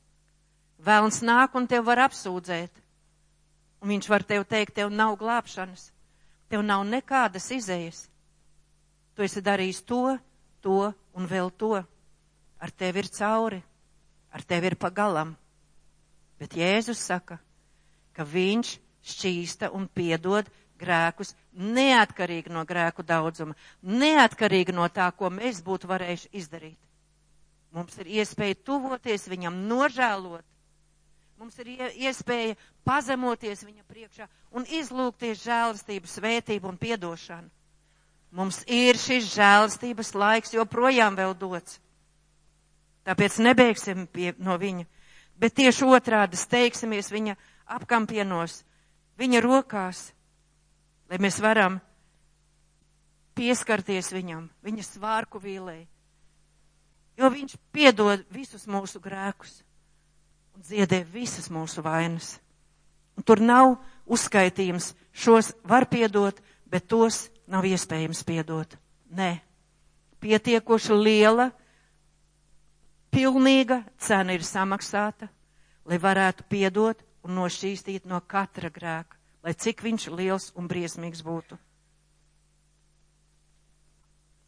vēlns 0.82 1.22
nāk 1.22 1.54
un 1.58 1.66
tev 1.70 1.86
var 1.86 2.04
apsūdzēt. 2.08 2.82
Un 3.82 3.90
viņš 3.90 4.08
var 4.10 4.22
tev 4.22 4.44
teikt, 4.46 4.76
tev 4.78 4.92
nav 4.94 5.16
glābšanas, 5.18 5.88
tev 6.50 6.62
nav 6.62 6.84
nekādas 6.86 7.48
izējas. 7.54 8.04
Tu 9.14 9.26
esi 9.26 9.42
darījis 9.42 9.82
to, 9.86 10.16
to 10.62 10.92
un 11.18 11.26
vēl 11.28 11.50
to. 11.58 11.74
Ar 12.62 12.70
tevi 12.70 13.02
ir 13.02 13.10
cauri, 13.10 13.58
ar 14.30 14.44
tevi 14.46 14.70
ir 14.70 14.78
pagalam. 14.78 15.34
Bet 16.38 16.54
Jēzus 16.58 17.02
saka, 17.02 17.40
ka 18.14 18.22
viņš 18.26 18.76
šķīsta 19.02 19.72
un 19.74 19.88
piedod 19.90 20.46
grēkus, 20.82 21.34
neatkarīgi 21.54 22.52
no 22.52 22.64
grēku 22.68 23.04
daudzuma, 23.06 23.56
neatkarīgi 23.82 24.74
no 24.76 24.88
tā, 24.92 25.08
ko 25.16 25.30
mēs 25.30 25.62
būtu 25.64 25.90
varējuši 25.90 26.32
izdarīt. 26.42 26.78
Mums 27.72 27.96
ir 28.02 28.10
iespēja 28.20 28.58
tuvoties 28.68 29.24
viņam, 29.32 29.62
nožēlot. 29.70 30.44
Mums 31.40 31.56
ir 31.58 31.72
iespēja 32.06 32.54
pazemoties 32.86 33.64
viņa 33.64 33.82
priekšā 33.88 34.28
un 34.54 34.66
izlūgties 34.78 35.40
žēlastību, 35.42 36.10
svētību 36.10 36.68
un 36.70 36.76
piedošanu. 36.78 37.48
Mums 38.32 38.62
ir 38.70 38.96
šis 38.96 39.26
žēlastības 39.34 40.14
laiks 40.16 40.54
joprojām 40.54 41.16
vēl 41.18 41.34
dots. 41.36 41.80
Tāpēc 43.04 43.40
nebeigsim 43.42 44.06
pie, 44.06 44.30
no 44.38 44.54
viņa, 44.60 44.86
bet 45.40 45.56
tieši 45.58 45.88
otrādi 45.96 46.38
steigsimies 46.38 47.10
viņa 47.12 47.34
apkampienos, 47.76 48.60
viņa 49.18 49.42
rokās, 49.44 50.12
lai 51.12 51.18
mēs 51.20 51.42
varam 51.44 51.74
pieskarties 53.36 54.08
viņam, 54.14 54.46
viņa 54.64 54.84
svārku 54.86 55.40
vīlē, 55.42 55.82
jo 57.20 57.28
viņš 57.34 57.58
piedod 57.68 58.24
visus 58.32 58.64
mūsu 58.64 59.00
grēkus 59.04 59.58
un 60.56 60.64
dziedē 60.64 61.02
visas 61.04 61.50
mūsu 61.52 61.84
vainas. 61.84 62.38
Un 63.12 63.28
tur 63.28 63.44
nav 63.44 63.74
uzskaitījums, 64.08 64.94
šos 65.12 65.52
var 65.68 65.84
piedot, 65.92 66.40
bet 66.64 66.88
tos 66.88 67.26
nav 67.44 67.68
iespējams 67.68 68.24
piedot. 68.24 68.78
Nē, 69.12 69.34
pietiekoši 70.24 70.96
liela, 70.96 71.50
pilnīga 73.12 73.82
cena 74.00 74.32
ir 74.32 74.48
samaksāta, 74.48 75.28
lai 75.84 76.00
varētu 76.00 76.48
piedot 76.48 77.04
un 77.20 77.36
nošķīstīt 77.36 78.08
no 78.08 78.24
katra 78.24 78.72
grēka 78.72 79.20
lai 79.42 79.54
cik 79.54 79.82
viņš 79.82 80.08
liels 80.14 80.50
un 80.58 80.68
briesmīgs 80.70 81.22
būtu. 81.26 81.58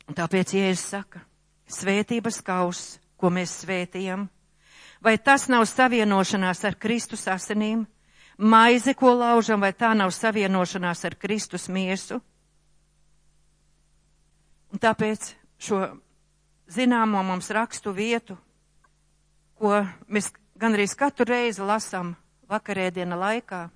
Un 0.05 0.17
tāpēc 0.17 0.53
Jēzus 0.55 0.85
saka, 0.93 1.23
svētības 1.71 2.43
kauss, 2.45 2.99
ko 3.17 3.31
mēs 3.33 3.55
svētījam, 3.63 4.29
vai 5.01 5.17
tas 5.19 5.49
nav 5.49 5.65
savienošanās 5.69 6.65
ar 6.69 6.77
Kristus 6.77 7.25
asinīm, 7.31 7.87
maize, 8.37 8.95
ko 8.95 9.15
laužam, 9.17 9.65
vai 9.65 9.73
tā 9.73 9.95
nav 9.97 10.13
savienošanās 10.13 11.05
ar 11.09 11.17
Kristus 11.17 11.69
miesu? 11.73 12.21
Un 14.75 14.83
tāpēc 14.83 15.33
šo 15.59 15.81
zināmo 16.69 17.23
mums 17.25 17.51
rakstu 17.55 17.95
vietu, 17.95 18.37
ko 19.57 19.85
mēs 20.11 20.33
gandrīz 20.59 20.97
katru 20.99 21.29
reizi 21.31 21.63
lasam 21.63 22.15
vakarēdiena 22.51 23.17
laikā, 23.17 23.69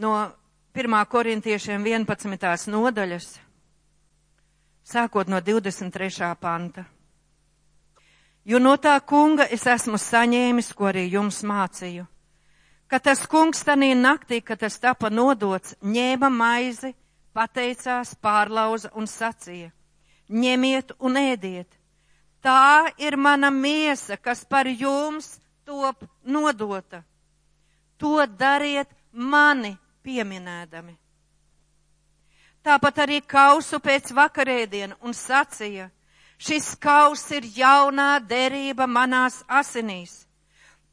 no 0.00 0.30
1. 0.74 1.06
korintiešiem 1.08 1.84
11. 1.84 2.70
nodaļas, 2.72 3.26
sākot 4.86 5.28
no 5.28 5.40
23. 5.44 6.30
panta. 6.40 6.84
Jo 8.44 8.58
no 8.58 8.76
tā 8.80 8.94
kunga 9.04 9.44
es 9.52 9.66
esmu 9.68 10.00
saņēmis, 10.00 10.70
ko 10.72 10.88
arī 10.88 11.04
jums 11.12 11.42
mācīju, 11.44 12.06
ka 12.88 12.98
tas 12.98 13.26
kungs 13.28 13.60
tanī 13.66 13.90
naktī, 13.94 14.40
kad 14.40 14.62
tas 14.64 14.78
tapa 14.80 15.10
nodots, 15.10 15.76
ņēma 15.84 16.32
maizi, 16.32 16.94
pateicās, 17.36 18.14
pārlauza 18.16 18.88
un 18.96 19.04
sacīja, 19.04 19.68
ņemiet 20.32 20.96
un 20.98 21.20
ēdiet. 21.20 21.68
Tā 22.40 22.88
ir 22.96 23.20
mana 23.20 23.50
miesa, 23.52 24.16
kas 24.16 24.46
par 24.48 24.64
jums 24.64 25.36
top 25.68 26.08
nodota. 26.24 27.04
To 28.00 28.24
dariet 28.24 28.88
mani 29.12 29.76
pieminēdami. 30.04 30.96
Tāpat 32.60 32.98
arī 33.06 33.20
kausu 33.24 33.80
pēc 33.80 34.12
vakarēdiena 34.12 34.98
un 35.00 35.16
sacīja, 35.16 35.88
šis 36.36 36.74
kaus 36.76 37.24
ir 37.32 37.46
jaunā 37.56 38.18
derība 38.20 38.86
manās 38.86 39.40
asinīs. 39.48 40.26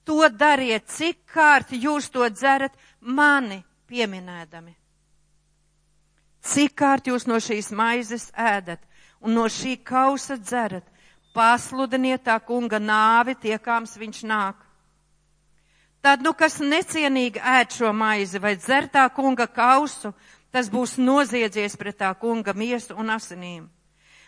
To 0.07 0.23
dariet, 0.31 0.87
cik 0.87 1.25
kārt 1.27 1.73
jūs 1.75 2.07
to 2.09 2.23
dzerat 2.31 2.71
mani 3.01 3.59
pieminēdami. 3.91 4.71
Cik 6.47 6.75
kārt 6.79 7.09
jūs 7.11 7.27
no 7.27 7.41
šīs 7.43 7.73
maizes 7.75 8.29
ēdat 8.31 8.79
un 9.19 9.35
no 9.35 9.47
šī 9.51 9.75
kausa 9.83 10.37
dzerat, 10.39 10.85
pasludiniet 11.35 12.23
tā 12.23 12.37
kunga 12.39 12.79
nāvi 12.79 13.35
tiekāms 13.35 13.97
viņš 13.99 14.23
nāk. 14.31 14.63
Tad, 16.07 16.21
nu, 16.23 16.31
kas 16.31 16.61
necienīgi 16.63 17.41
ēd 17.43 17.73
šo 17.75 17.89
maizi 17.91 18.39
vai 18.39 18.53
dzer 18.55 18.85
tā 18.87 19.01
kunga 19.11 19.43
kausu, 19.51 20.13
tas 20.55 20.69
būs 20.71 20.93
noziedzies 21.03 21.75
pret 21.75 21.97
tā 21.99 22.13
kunga 22.15 22.53
miesu 22.55 22.95
un 22.95 23.11
asinīm. 23.11 23.65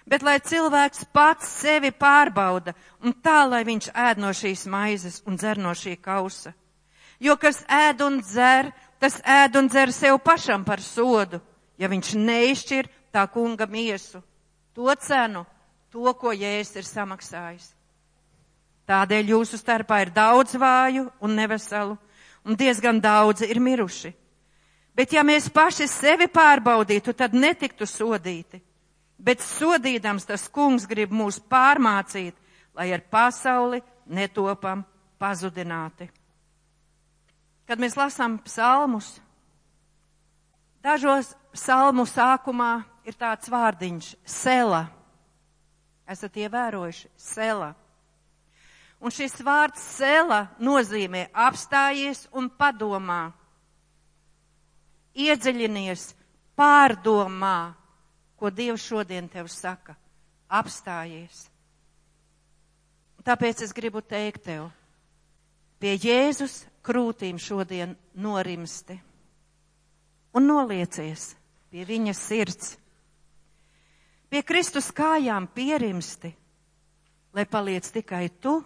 Bet 0.04 0.26
lai 0.28 0.42
cilvēks 0.44 1.06
pats 1.16 1.48
sevi 1.62 1.94
pārbauda 1.96 2.74
un 3.00 3.16
tā, 3.24 3.46
lai 3.48 3.64
viņš 3.64 3.88
ēd 3.96 4.20
no 4.20 4.34
šīs 4.36 4.66
maizes 4.68 5.22
un 5.24 5.40
dzer 5.40 5.64
no 5.64 5.72
šī 5.72 5.96
kausa. 6.04 6.52
Jo 7.16 7.40
kas 7.40 7.64
ēd 7.72 8.04
un 8.04 8.20
dzer, 8.28 8.74
tas 9.00 9.16
ēd 9.24 9.56
un 9.56 9.72
dzer 9.72 9.96
sev 9.96 10.20
pašam 10.20 10.68
par 10.68 10.84
sodu, 10.84 11.40
ja 11.80 11.88
viņš 11.88 12.12
neizšķir 12.20 12.92
tā 13.16 13.24
kunga 13.32 13.72
miesu, 13.72 14.20
to 14.76 14.92
cenu, 15.00 15.48
to, 15.96 16.12
ko 16.12 16.36
jēs 16.36 16.76
ir 16.76 16.84
samaksājis. 16.84 17.72
Tādēļ 18.90 19.36
jūsu 19.36 19.60
starpā 19.60 20.00
ir 20.02 20.10
daudz 20.16 20.56
vāju 20.58 21.12
un 21.22 21.36
neveselu, 21.38 21.94
un 22.46 22.58
diezgan 22.58 22.98
daudzi 23.02 23.46
ir 23.46 23.60
miruši. 23.62 24.10
Bet 24.98 25.14
ja 25.14 25.22
mēs 25.24 25.52
paši 25.54 25.86
sevi 25.88 26.26
pārbaudītu, 26.28 27.14
tad 27.14 27.36
netiktu 27.38 27.86
sodīti. 27.86 28.58
Bet 29.20 29.44
sodīdams 29.44 30.26
tas 30.26 30.48
kungs 30.50 30.88
grib 30.90 31.12
mūs 31.14 31.38
pārmācīt, 31.52 32.34
lai 32.74 32.90
ar 32.96 33.04
pasauli 33.12 33.82
netopam 34.10 34.82
pazudināti. 35.20 36.10
Kad 37.70 37.78
mēs 37.78 37.94
lasām 38.00 38.40
psalmus, 38.42 39.20
dažos 40.82 41.36
psalmu 41.54 42.08
sākumā 42.10 42.80
ir 43.06 43.14
tāds 43.14 43.52
vārdiņš- 43.52 44.16
sela. 44.42 44.88
Esat 46.10 46.34
ievērojuši- 46.34 47.08
sela. 47.36 47.76
Un 49.00 49.14
šis 49.16 49.38
vārds 49.46 49.82
sela 49.96 50.50
nozīmē 50.60 51.30
apstājies 51.32 52.26
un 52.36 52.50
padomā. 52.52 53.32
Iedziļinies, 55.16 56.04
pārdomā, 56.60 57.74
ko 58.40 58.52
Dievs 58.52 58.84
šodien 58.84 59.30
tev 59.32 59.48
saka. 59.52 59.96
Apstājies. 60.50 61.48
Tāpēc 63.24 63.64
es 63.64 63.76
gribu 63.76 64.02
teikt 64.02 64.48
tev, 64.48 64.70
pie 65.80 65.94
Jēzus 65.96 66.64
krūtīm 66.84 67.38
šodien 67.40 67.94
norimsti 68.16 68.98
un 70.34 70.48
noliecies 70.48 71.34
pie 71.70 71.86
viņa 71.86 72.14
sirds. 72.18 72.76
Pie 74.30 74.42
Kristus 74.46 74.92
kājām 74.94 75.48
pierimsti, 75.54 76.30
lai 77.34 77.46
paliec 77.50 77.88
tikai 77.94 78.28
tu 78.42 78.60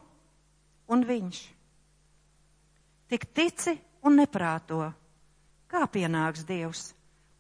un 0.92 1.04
viņš. 1.08 1.40
Tik 3.12 3.26
tici 3.36 3.76
un 4.04 4.18
neprāto, 4.20 4.82
kā 5.70 5.86
pienāks 5.88 6.46
Dievs 6.48 6.92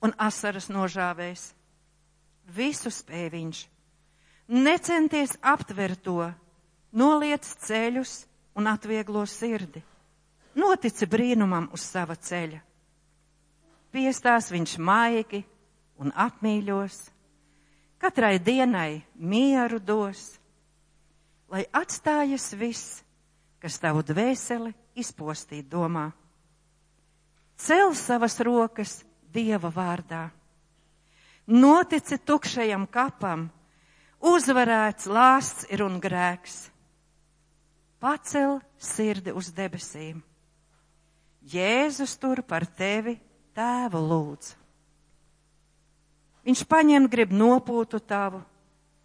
un 0.04 0.14
asaras 0.20 0.70
nožāvēs. 0.72 1.52
Visu 2.54 2.92
spēj 2.92 3.30
viņš. 3.32 3.64
Necenties 4.54 5.38
aptvert 5.40 6.02
to, 6.04 6.28
noliec 6.92 7.48
ceļus 7.64 8.26
un 8.60 8.68
atvieglo 8.68 9.24
sirdi. 9.26 9.82
Notici 10.60 11.08
brīnumam 11.10 11.70
uz 11.74 11.86
sava 11.88 12.16
ceļa. 12.20 12.60
Piestās 13.94 14.50
viņš 14.54 14.76
maigi 14.82 15.44
un 16.02 16.12
apmīļos, 16.14 16.98
katrai 18.02 18.38
dienai 18.42 19.04
mieru 19.16 19.80
dos, 19.80 20.34
lai 21.50 21.64
atstājas 21.72 22.52
viss, 22.58 23.02
kas 23.64 23.80
tavu 23.80 24.04
dvēseli 24.04 24.74
izpostīt 25.00 25.70
domā. 25.72 26.10
Cel 27.56 27.94
savas 27.96 28.36
rokas 28.44 29.00
Dieva 29.34 29.72
vārdā. 29.74 30.28
Notici 31.48 32.20
tukšajam 32.20 32.86
kapam, 32.92 33.48
uzvarēts 34.20 35.08
lāsts 35.08 35.66
ir 35.72 35.82
un 35.84 35.96
grēks. 36.04 36.68
Pacel 38.04 38.60
sirdi 38.78 39.32
uz 39.32 39.50
debesīm. 39.56 40.20
Jēzus 41.44 42.18
tur 42.20 42.44
par 42.48 42.68
tevi 42.68 43.16
tēvu 43.56 44.04
lūdz. 44.12 44.54
Viņš 46.44 46.64
paņem 46.68 47.08
grib 47.12 47.32
nopūtu 47.32 48.00
tavu 48.04 48.44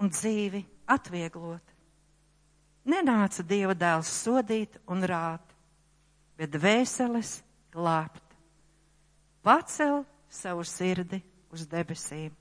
un 0.02 0.10
dzīvi 0.10 0.64
atvieglot. 0.90 1.67
Nenāca 2.88 3.44
Dieva 3.44 3.74
dēls 3.76 4.08
sodīt 4.24 4.78
un 4.88 5.04
rāt, 5.04 5.44
bet 6.40 6.54
dvēseles 6.54 7.38
glābt. 7.74 8.24
Pacel 9.44 10.02
savu 10.28 10.64
sirdi 10.64 11.20
uz 11.52 11.66
debesīm, 11.68 12.32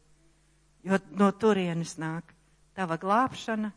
jo 0.88 1.00
no 1.20 1.30
turienes 1.36 1.98
nāk 2.00 2.32
tava 2.78 2.98
glābšana, 3.02 3.72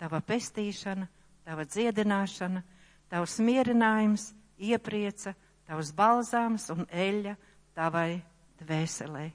tava 0.00 0.20
pestīšana, 0.24 1.08
tava 1.44 1.68
dziedināšana, 1.68 2.64
tavs 3.12 3.38
mierinājums, 3.44 4.30
ieprieca, 4.56 5.34
tavs 5.68 5.92
balzāms 5.96 6.70
un 6.72 6.86
eļļa 6.88 7.36
tavai 7.76 8.22
dvēselē. 8.62 9.30